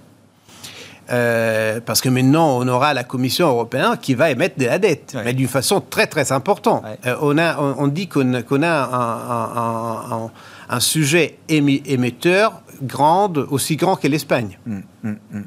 Euh, 1.10 1.80
parce 1.84 2.00
que 2.00 2.08
maintenant, 2.08 2.58
on 2.58 2.66
aura 2.68 2.94
la 2.94 3.04
Commission 3.04 3.48
européenne 3.48 3.96
qui 4.00 4.14
va 4.14 4.30
émettre 4.30 4.58
de 4.58 4.64
la 4.64 4.78
dette, 4.78 5.16
mais 5.24 5.34
d'une 5.34 5.48
façon 5.48 5.80
très 5.80 6.06
très 6.06 6.32
importante. 6.32 6.82
Euh, 7.06 7.16
on, 7.20 7.36
a, 7.36 7.58
on, 7.58 7.88
dit 7.88 8.08
qu'on 8.08 8.32
a 8.62 10.30
un, 10.68 10.80
sujet 10.80 11.38
émetteur 11.48 12.62
grande, 12.82 13.46
aussi 13.50 13.76
grand 13.76 13.96
que 13.96 14.08
l'Espagne. 14.08 14.58
Hum, 14.66 14.82
hum, 15.04 15.16
hum. 15.34 15.44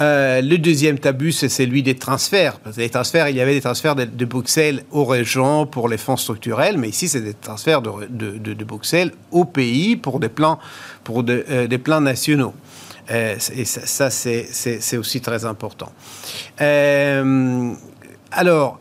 Euh, 0.00 0.40
le 0.40 0.56
deuxième 0.56 0.98
tabou, 0.98 1.30
c'est 1.30 1.50
celui 1.50 1.82
des 1.82 1.96
transferts. 1.96 2.58
Parce 2.60 2.76
que 2.76 2.80
les 2.80 2.88
transferts, 2.88 3.28
il 3.28 3.36
y 3.36 3.40
avait 3.40 3.52
des 3.52 3.60
transferts 3.60 3.96
de, 3.96 4.24
Bruxelles 4.24 4.84
aux 4.92 5.04
régions 5.04 5.66
pour 5.66 5.90
les 5.90 5.98
fonds 5.98 6.16
structurels, 6.16 6.78
mais 6.78 6.88
ici, 6.88 7.06
c'est 7.06 7.20
des 7.20 7.34
transferts 7.34 7.82
de, 7.82 8.38
de, 8.38 8.64
Bruxelles 8.64 9.12
aux 9.30 9.44
pays 9.44 9.96
pour 9.96 10.18
des 10.18 10.30
plans, 10.30 10.58
pour 11.04 11.22
des 11.22 11.78
plans 11.78 12.00
nationaux. 12.00 12.54
Euh, 13.10 13.36
et 13.54 13.64
ça, 13.64 14.10
c'est 14.10 14.96
aussi 14.96 15.20
très 15.20 15.44
important. 15.44 15.92
Euh, 16.60 17.72
alors, 18.32 18.78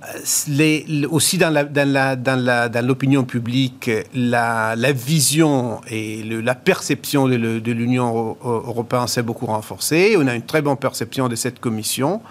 aussi 1.10 1.40
dans 1.40 2.86
l'opinion 2.86 3.24
publique, 3.24 3.90
la, 4.14 4.76
vision 4.94 5.82
et 5.90 6.24
la 6.24 6.56
perception 6.56 7.28
de 7.28 7.72
l'Union 7.72 8.38
européenne 8.44 9.08
s'est 9.08 9.24
beaucoup 9.24 9.48
renforcée. 9.48 10.16
On 10.18 10.28
a 10.28 10.36
une 10.36 10.44
très 10.44 10.62
bonne 10.62 10.78
perception 10.78 11.28
de 11.28 11.36
cette 11.36 11.60
commission 11.60 12.22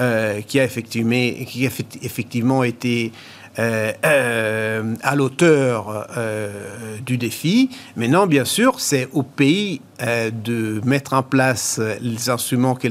euh, 0.00 0.40
qui, 0.40 0.58
a 0.58 0.64
effectivement, 0.64 2.64
été 2.64 3.12
à 3.56 5.14
l'auteur 5.14 6.08
euh, 6.16 6.98
du 7.04 7.18
défi. 7.18 7.70
Maintenant, 7.96 8.26
bien 8.26 8.44
sûr, 8.44 8.80
c'est 8.80 9.08
au 9.12 9.22
pays 9.22 9.80
de 9.98 10.80
mettre 10.84 11.12
en 11.12 11.22
place 11.22 11.80
les 12.00 12.28
instruments 12.28 12.74
que, 12.74 12.88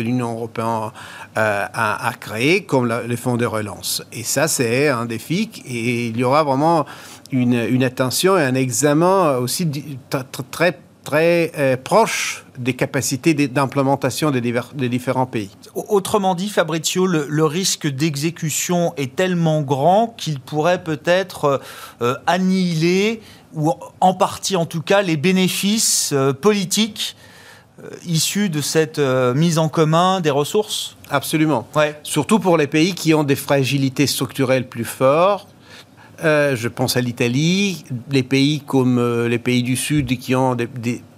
l'Union 0.00 0.32
européenne 0.32 0.90
a, 1.36 2.08
a, 2.08 2.12
créés, 2.14 2.64
comme 2.64 2.92
les 3.06 3.16
fonds 3.16 3.36
de 3.36 3.46
relance. 3.46 4.02
Et 4.12 4.24
ça, 4.24 4.48
c'est 4.48 4.88
un 4.88 5.06
défi 5.06 5.50
et 5.64 6.08
il 6.08 6.16
y 6.16 6.24
aura 6.24 6.42
vraiment 6.42 6.86
une, 7.32 7.84
attention 7.84 8.36
et 8.38 8.42
un 8.42 8.54
examen 8.54 9.36
aussi 9.36 9.68
très 10.10 10.24
très 10.50 10.78
euh, 11.12 11.76
proche 11.76 12.44
des 12.58 12.74
capacités 12.74 13.34
d'implémentation 13.34 14.30
des, 14.30 14.40
des, 14.40 14.88
différents 14.88 15.26
pays. 15.26 15.50
Autrement 15.74 16.34
dit, 16.34 16.48
Fabrizio, 16.48 17.06
le, 17.06 17.44
risque 17.44 17.86
d'exécution 17.86 18.94
est 18.96 19.14
tellement 19.14 19.60
grand 19.60 20.14
qu'il 20.16 20.40
pourrait 20.40 20.82
peut-être 20.82 21.60
euh, 22.00 22.14
annihiler, 22.26 23.20
ou 23.54 23.72
en 24.00 24.14
partie 24.14 24.56
en 24.56 24.66
tout 24.66 24.82
cas, 24.82 25.02
les 25.02 25.16
bénéfices 25.16 26.10
euh, 26.12 26.32
politiques 26.32 27.16
issus 28.06 28.48
de 28.50 28.60
cette 28.60 29.00
mise 29.00 29.58
en 29.58 29.68
commun 29.68 30.20
des 30.20 30.30
ressources? 30.30 30.96
Absolument. 31.10 31.66
Ouais. 31.74 31.98
Surtout 32.04 32.38
pour 32.38 32.56
les 32.56 32.68
pays 32.68 32.94
qui 32.94 33.12
ont 33.14 33.24
des 33.24 33.34
fragilités 33.34 34.06
structurelles 34.06 34.68
plus 34.68 34.84
fortes, 34.84 35.48
euh, 36.22 36.54
je 36.54 36.68
pense 36.68 36.96
à 36.96 37.00
l'Italie, 37.00 37.84
les 38.10 38.22
pays 38.22 38.60
comme 38.60 38.98
euh, 38.98 39.28
les 39.28 39.38
pays 39.38 39.62
du 39.62 39.76
Sud 39.76 40.18
qui 40.18 40.34
ont 40.34 40.56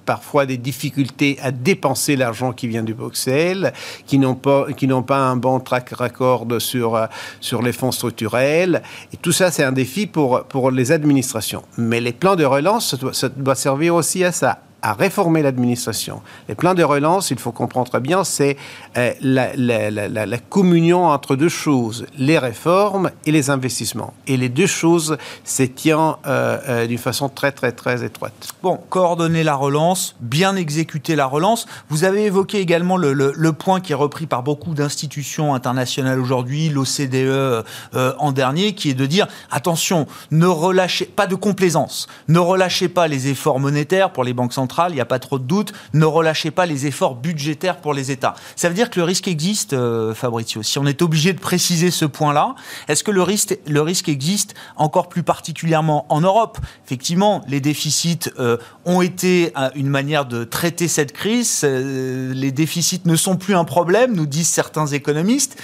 parfois 0.07 0.47
des 0.47 0.57
difficultés 0.57 1.37
à 1.43 1.51
dépenser 1.51 2.17
l'argent 2.17 2.53
qui 2.53 2.69
vient 2.69 2.85
du 2.85 2.95
Bruxelles, 2.95 3.73
qui 4.07 4.19
n'ont 4.19 4.35
pas, 4.37 5.19
un 5.19 5.37
bon 5.37 5.61
track 5.61 5.91
record 5.91 6.47
sur, 6.59 6.95
euh, 6.95 7.07
sur 7.41 7.61
les 7.61 7.73
fonds 7.73 7.93
structurels. 7.93 8.83
Et 9.13 9.17
tout 9.17 9.33
ça, 9.33 9.51
c'est 9.51 9.65
un 9.65 9.73
défi 9.73 10.07
pour, 10.07 10.45
pour 10.45 10.71
les 10.71 10.93
administrations. 10.93 11.63
Mais 11.77 12.01
les 12.01 12.13
plans 12.13 12.37
de 12.37 12.45
relance, 12.45 12.95
ça 13.13 13.29
doit 13.29 13.57
servir 13.57 13.97
aussi 13.97 14.25
à 14.25 14.33
ça, 14.33 14.61
à 14.87 14.93
réformer 14.93 15.43
l'administration. 15.43 16.23
Les 16.49 16.55
plans 16.55 16.75
de 16.75 16.85
relance, 16.85 17.33
il 17.33 17.41
faut 17.41 17.51
comprendre 17.51 17.91
très 17.91 17.99
bien, 17.99 18.23
c'est 18.23 18.57
euh, 18.97 19.13
la, 19.21 20.39
communion 20.49 21.07
entre 21.07 21.35
deux 21.35 21.49
choses, 21.49 22.07
les 22.17 22.39
réformes 22.39 23.11
et 23.25 23.33
les 23.33 23.51
investissements. 23.51 24.15
Et 24.29 24.37
les 24.37 24.49
deux 24.49 24.69
choses 24.69 25.17
se 25.43 25.65
tiennent 25.65 26.15
euh, 26.27 26.59
euh, 26.69 26.87
d'une 26.87 26.99
façon 26.99 27.29
très, 27.29 27.51
très, 27.51 27.73
très 27.73 28.05
étroite. 28.05 28.55
Bon, 28.63 28.79
coordonner 28.89 29.43
la 29.43 29.57
relance, 29.57 30.15
bien 30.21 30.55
exécuter 30.55 31.17
la 31.17 31.27
relance. 31.27 31.67
Vous 31.89 32.05
avez 32.05 32.25
évoqué 32.27 32.61
également 32.61 32.97
le, 32.97 33.53
point 33.55 33.81
qui 33.81 33.91
est 33.91 33.97
repris 33.97 34.27
par 34.27 34.45
beaucoup 34.45 34.75
d'institutions 34.75 35.53
internationales 35.53 36.21
aujourd'hui, 36.21 36.69
l'OCDE 36.69 37.65
en 37.95 38.33
dernier, 38.33 38.75
qui 38.75 38.91
est 38.91 38.95
de 38.95 39.07
dire, 39.07 39.27
attention, 39.51 40.07
ne 40.31 40.47
relâchez 40.47 41.07
pas 41.07 41.27
de 41.27 41.35
complaisance, 41.35 42.07
ne 42.29 42.39
relâchez 42.39 42.89
pas 42.89 43.09
les 43.09 43.29
efforts 43.29 43.59
monétaires 43.59 44.13
pour 44.13 44.23
les 44.23 44.33
banques 44.33 44.53
centrales 44.53 44.76
il 44.89 44.95
n'y 44.95 45.01
a 45.01 45.07
pas 45.07 45.19
trop 45.19 45.39
de 45.39 45.45
doute, 45.45 45.73
ne 45.95 46.05
relâchez 46.05 46.51
pas 46.51 46.67
les 46.67 46.87
efforts 46.87 47.15
budgétaires 47.15 47.79
pour 47.79 47.95
les 47.95 48.11
États. 48.11 48.35
Ça 48.55 48.69
veut 48.69 48.75
dire 48.75 48.91
que 48.91 48.99
le 48.99 49.05
risque 49.05 49.29
existe, 49.29 49.73
euh, 49.73 50.15
Fabrizio. 50.15 50.63
Si 50.63 50.79
on 50.79 50.87
est 50.87 51.03
obligé 51.03 51.33
de 51.33 51.39
préciser 51.39 51.91
ce 51.91 52.05
point-là, 52.05 52.55
est-ce 52.89 53.03
que 53.05 53.11
le 53.11 53.23
risque, 53.23 54.09
existe 54.09 54.55
encore 54.77 55.09
plus 55.09 55.23
particulièrement 55.23 56.07
en 56.09 56.21
Europe? 56.21 56.59
Effectivement, 56.85 57.43
les 57.49 57.61
déficits 57.61 58.31
euh, 58.39 58.57
ont 58.85 59.03
été 59.03 59.53
euh, 59.57 59.71
une 59.75 59.89
manière 59.89 60.27
de 60.27 60.45
traiter 60.45 60.89
cette 60.89 61.13
crise. 61.13 61.63
les 61.63 62.53
déficits 62.53 63.03
ne 63.05 63.17
sont 63.17 63.37
plus 63.37 63.55
un 63.55 63.65
problème, 63.65 64.15
nous 64.15 64.27
disent 64.27 64.49
certains 64.49 64.87
économistes. 64.87 65.57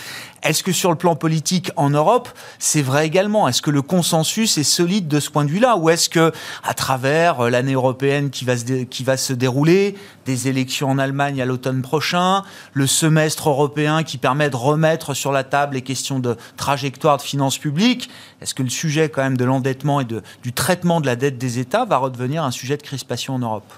Est-ce 0.43 0.65
que 0.65 0.73
sur 0.73 0.91
le 0.91 0.97
plan 0.97 1.15
politique 1.15 1.71
en 1.77 1.91
Europe, 1.91 2.29
c'est 2.59 2.83
vrai 2.83 3.07
également? 3.07 3.47
Est-ce 3.47 3.63
que 3.63 3.71
le 3.71 3.81
consensus 3.81 4.59
est 4.59 4.65
solide 4.65 5.07
de 5.07 5.21
ce 5.21 5.31
point 5.31 5.45
de 5.45 5.51
vue-là? 5.51 5.77
Ou 5.77 5.89
est-ce 5.91 6.09
que, 6.09 6.33
à 6.65 6.75
travers 6.75 7.41
euh, 7.41 7.51
l'année 7.51 7.75
européenne 7.75 8.31
qui 8.31 8.45
va, 8.45 8.57
se 8.57 8.83
qui 8.83 9.05
va 9.05 9.17
se 9.17 9.33
dérouler, 9.33 9.95
des 10.27 10.49
élections 10.49 10.91
en 10.91 10.99
Allemagne 10.99 11.41
à 11.41 11.45
l'automne 11.45 11.81
prochain, 11.81 12.43
le 12.73 12.89
semestre 12.89 13.51
européen 13.51 14.03
qui 14.03 14.19
permet 14.19 14.51
de 14.51 14.57
remettre 14.57 15.15
sur 15.15 15.31
la 15.31 15.45
table 15.45 15.75
les 15.75 15.83
questions 15.83 16.19
de 16.19 16.37
trajectoire 16.57 17.19
de 17.19 17.23
finances 17.23 17.59
publiques, 17.59 18.11
est-ce 18.41 18.55
que 18.55 18.65
le 18.65 18.71
sujet 18.71 19.09
quand 19.09 19.23
même 19.23 19.37
de 19.37 19.45
l'endettement 19.45 20.01
et 20.01 20.05
du 20.05 20.53
traitement 20.53 21.01
de 21.01 21.07
la 21.07 21.15
dette 21.15 21.39
des 21.39 21.61
États 21.61 21.85
va 21.85 21.99
redevenir 21.99 22.43
un 22.43 22.51
sujet 22.51 22.77
de 22.77 22.83
crispation 22.83 23.35
en 23.35 23.39
Europe? 23.39 23.73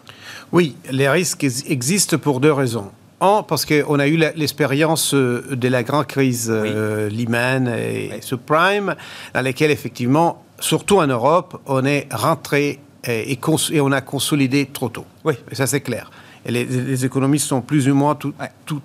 Oui, 0.53 0.77
les 0.91 1.11
risques 1.11 1.45
existent 1.45 2.17
pour 2.17 2.41
deux 2.41 2.53
raisons 2.53 2.91
parce 3.19 3.65
qu'on 3.65 3.99
a 3.99 4.07
eu 4.07 4.17
l'expérience 4.17 5.15
euh, 5.15 5.45
de 5.51 5.69
la 5.69 5.83
grande 5.83 6.07
crise 6.07 6.51
euh, 6.51 7.09
Lehman 7.09 7.69
et 7.69 8.21
subprime, 8.21 8.95
dans 9.35 9.43
laquelle 9.43 9.71
effectivement, 9.71 10.45
surtout 10.61 10.99
en 10.99 11.07
Europe, 11.07 11.61
on 11.67 11.85
est 11.85 12.07
rentré 12.13 12.81
et, 13.07 13.39
on 13.81 13.93
a 13.93 14.01
consolidé 14.01 14.67
trop 14.67 14.89
tôt. 14.89 15.07
Oui. 15.25 15.35
Et 15.51 15.55
ça, 15.55 15.67
c'est 15.67 15.81
clair. 15.81 16.11
Et 16.47 16.53
les, 16.53 17.05
économistes 17.05 17.47
sont 17.47 17.63
plus 17.63 17.89
ou 17.89 17.95
moins 17.95 18.15
tout, 18.15 18.35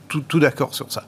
tout 0.09 0.39
d'accord 0.39 0.73
sur 0.73 0.91
ça. 0.91 1.03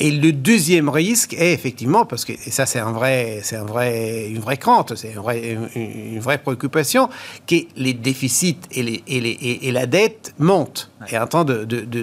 Et 0.00 0.10
le 0.10 0.32
deuxième 0.32 0.88
risque 0.88 1.34
est 1.34 1.52
effectivement, 1.52 2.04
parce 2.04 2.24
que 2.24 2.32
et 2.32 2.50
ça 2.50 2.66
c'est 2.66 2.80
un 2.80 2.90
vrai, 2.90 3.38
c'est 3.44 3.54
un 3.54 3.64
vrai, 3.64 4.28
une 4.28 4.40
vraie 4.40 4.56
crainte, 4.56 4.96
c'est 4.96 5.14
une, 5.14 6.18
vraie 6.18 6.38
préoccupation, 6.38 7.08
que 7.46 7.54
les 7.76 7.94
déficits 7.94 8.58
et, 8.72 8.82
les, 8.82 9.04
et, 9.06 9.20
les, 9.20 9.60
et, 9.62 9.70
la 9.70 9.86
dette 9.86 10.34
montent, 10.38 10.90
et 11.08 11.16
en 11.16 11.28
train 11.28 11.44
de, 11.44 11.64
de, 11.64 11.82
de, 11.82 12.02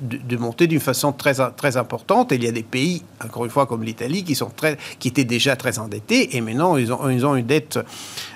de 0.00 0.36
monter 0.36 0.66
d'une 0.66 0.80
façon 0.80 1.12
très, 1.12 1.34
très 1.56 1.76
importante. 1.76 2.32
Et 2.32 2.34
il 2.34 2.42
y 2.42 2.48
a 2.48 2.52
des 2.52 2.64
pays, 2.64 3.04
encore 3.24 3.44
une 3.44 3.50
fois 3.50 3.66
comme 3.66 3.84
l'Italie, 3.84 4.24
qui, 4.24 4.34
sont 4.34 4.50
très, 4.50 4.76
qui 4.98 5.08
étaient 5.08 5.24
déjà 5.24 5.54
très 5.54 5.78
endettés, 5.78 6.36
et 6.36 6.40
maintenant 6.40 6.76
ils 6.76 6.92
ont, 6.92 7.08
ils 7.10 7.24
ont 7.24 7.36
une 7.36 7.46
dette, 7.46 7.78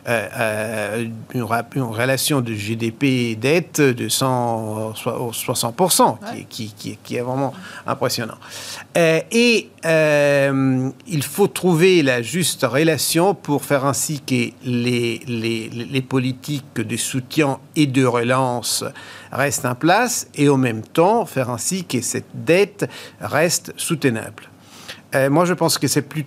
euh, 0.08 0.28
euh 0.38 1.04
une, 1.34 1.42
relation 1.42 2.40
de 2.40 2.54
GDP-dette 2.54 3.80
de 3.80 4.08
160%, 4.08 6.16
qui, 6.48 6.72
qui, 6.72 6.96
qui, 7.02 7.16
est 7.16 7.20
vraiment 7.20 7.52
important 7.86 8.03
Euh, 8.96 9.20
et 9.30 9.70
euh, 9.84 10.90
il 11.06 11.22
faut 11.22 11.48
trouver 11.48 12.02
la 12.02 12.22
juste 12.22 12.62
relation 12.62 13.34
pour 13.34 13.64
faire 13.64 13.84
ainsi 13.84 14.20
que 14.20 14.50
les, 14.64 15.20
les, 15.26 15.68
les, 15.68 16.02
politiques 16.02 16.76
de 16.76 16.96
soutien 16.96 17.58
et 17.76 17.86
de 17.86 18.04
relance 18.04 18.84
restent 19.32 19.66
en 19.66 19.74
place 19.74 20.28
et 20.34 20.48
en 20.48 20.56
même 20.56 20.82
temps 20.82 21.26
faire 21.26 21.50
ainsi 21.50 21.84
que 21.84 22.00
cette 22.00 22.30
dette 22.34 22.88
reste 23.20 23.72
soutenable. 23.76 24.50
Euh, 25.14 25.30
moi, 25.30 25.44
je 25.44 25.54
pense 25.54 25.78
que 25.78 25.86
c'est 25.86 26.02
plus, 26.02 26.24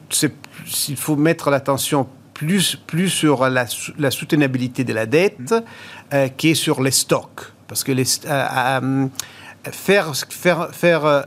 il 0.88 0.96
faut 0.96 1.16
mettre 1.16 1.50
l'attention 1.50 2.08
plus, 2.34 2.76
plus 2.76 3.10
sur 3.10 3.50
la, 3.50 3.66
la, 3.98 4.12
soutenabilité 4.12 4.84
de 4.84 4.94
la 4.94 5.06
dette 5.06 5.54
euh, 6.14 6.30
qu'est 6.38 6.54
sur 6.54 6.82
les 6.82 6.92
stocks. 6.92 7.52
Parce 7.68 7.84
que 7.84 7.92
les, 7.92 8.06
faire, 9.72 10.14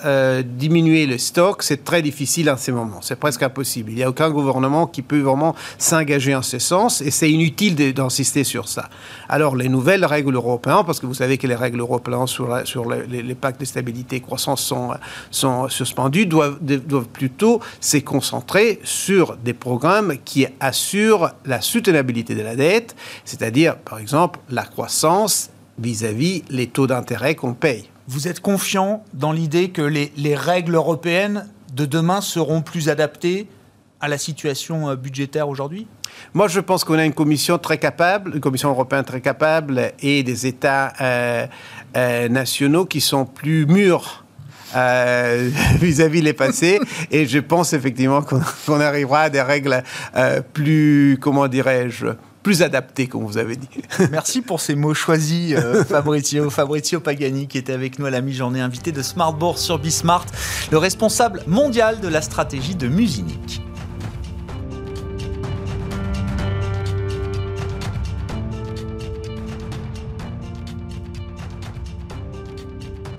euh, 0.04 0.42
diminuer 0.42 1.06
le 1.06 1.18
stock, 1.18 1.62
c'est 1.62 1.84
très 1.84 2.02
difficile 2.02 2.50
en 2.50 2.56
ces 2.56 2.72
moments. 2.72 3.00
C'est 3.00 3.18
presque 3.18 3.42
impossible. 3.42 3.90
Il 3.90 3.96
n'y 3.96 4.02
a 4.02 4.08
aucun 4.08 4.30
gouvernement 4.30 4.86
qui 4.86 5.02
peut 5.02 5.20
vraiment 5.20 5.54
s'engager 5.78 6.34
en 6.34 6.42
ce 6.42 6.58
sens 6.58 7.00
et 7.00 7.10
c'est 7.10 7.30
inutile 7.30 7.94
d'insister 7.94 8.44
sur 8.44 8.68
ça. 8.68 8.88
Alors, 9.28 9.56
les 9.56 9.68
nouvelles 9.68 10.04
règles 10.04 10.34
européennes, 10.34 10.84
parce 10.86 11.00
que 11.00 11.06
vous 11.06 11.14
savez 11.14 11.38
que 11.38 11.46
les 11.46 11.54
règles 11.54 11.80
européennes 11.80 12.26
sur, 12.26 12.48
les, 13.08 13.34
pactes 13.34 13.60
de 13.60 13.64
stabilité 13.64 14.16
et 14.16 14.20
croissance 14.20 14.72
sont, 15.30 15.68
suspendues, 15.68 16.26
doivent, 16.26 16.58
doivent 16.60 17.08
plutôt 17.08 17.60
se 17.80 17.98
concentrer 17.98 18.80
sur 18.84 19.36
des 19.36 19.54
programmes 19.54 20.14
qui 20.24 20.46
assurent 20.60 21.30
la 21.44 21.60
soutenabilité 21.60 22.34
de 22.34 22.42
la 22.42 22.56
dette, 22.56 22.94
c'est-à-dire, 23.24 23.76
par 23.76 23.98
exemple, 23.98 24.40
la 24.50 24.64
croissance 24.64 25.50
vis-à-vis 25.78 26.40
-vis 26.40 26.44
les 26.50 26.66
taux 26.66 26.86
d'intérêt 26.86 27.34
qu'on 27.34 27.54
paye. 27.54 27.88
Vous 28.12 28.26
êtes 28.26 28.40
confiant 28.40 29.04
dans 29.14 29.30
l'idée 29.30 29.70
que 29.70 29.82
les, 29.82 30.34
règles 30.34 30.74
européennes 30.74 31.46
de 31.72 31.84
demain 31.84 32.20
seront 32.20 32.60
plus 32.60 32.88
adaptées 32.88 33.46
à 34.00 34.08
la 34.08 34.18
situation 34.18 34.88
euh, 34.88 34.96
budgétaire 34.96 35.48
aujourd'hui? 35.48 35.86
Moi, 36.34 36.48
je 36.48 36.58
pense 36.58 36.82
qu'on 36.82 36.98
a 36.98 37.04
une 37.04 37.14
commission 37.14 37.56
très 37.56 37.78
capable, 37.78 38.34
une 38.34 38.40
commission 38.40 38.68
européenne 38.70 39.04
très 39.04 39.20
capable 39.20 39.92
et 40.02 40.24
des 40.24 40.48
États 40.48 40.92
euh, 41.00 41.46
euh, 41.96 42.28
nationaux 42.28 42.84
qui 42.84 43.00
sont 43.00 43.26
plus 43.26 43.64
mûrs 43.66 44.24
vis-à-vis 44.74 46.22
les 46.22 46.32
passés. 46.32 46.80
et 47.12 47.26
je 47.26 47.38
pense 47.38 47.74
effectivement 47.74 48.22
qu'on 48.22 48.80
arrivera 48.80 49.22
à 49.22 49.30
des 49.30 49.42
règles 49.42 49.84
plus, 50.52 51.16
comment 51.20 51.46
dirais-je, 51.46 52.06
plus 52.42 52.62
adapté, 52.62 53.06
comme 53.06 53.24
vous 53.24 53.38
avez 53.38 53.56
dit. 53.56 53.68
Merci 54.10 54.40
pour 54.40 54.60
ces 54.60 54.74
mots 54.74 54.94
choisis, 54.94 55.54
euh, 55.56 55.84
Fabrizio. 55.84 56.50
Fabrizio 56.50 57.00
Pagani, 57.00 57.46
qui 57.46 57.58
était 57.58 57.72
avec 57.72 57.98
nous 57.98 58.06
à 58.06 58.10
la 58.10 58.20
mi-journée, 58.20 58.60
invité 58.60 58.92
de 58.92 59.02
Smartboard 59.02 59.58
sur 59.58 59.78
Bismart, 59.78 60.26
le 60.70 60.78
responsable 60.78 61.42
mondial 61.46 62.00
de 62.00 62.08
la 62.08 62.22
stratégie 62.22 62.74
de 62.74 62.88
Musinic. 62.88 63.62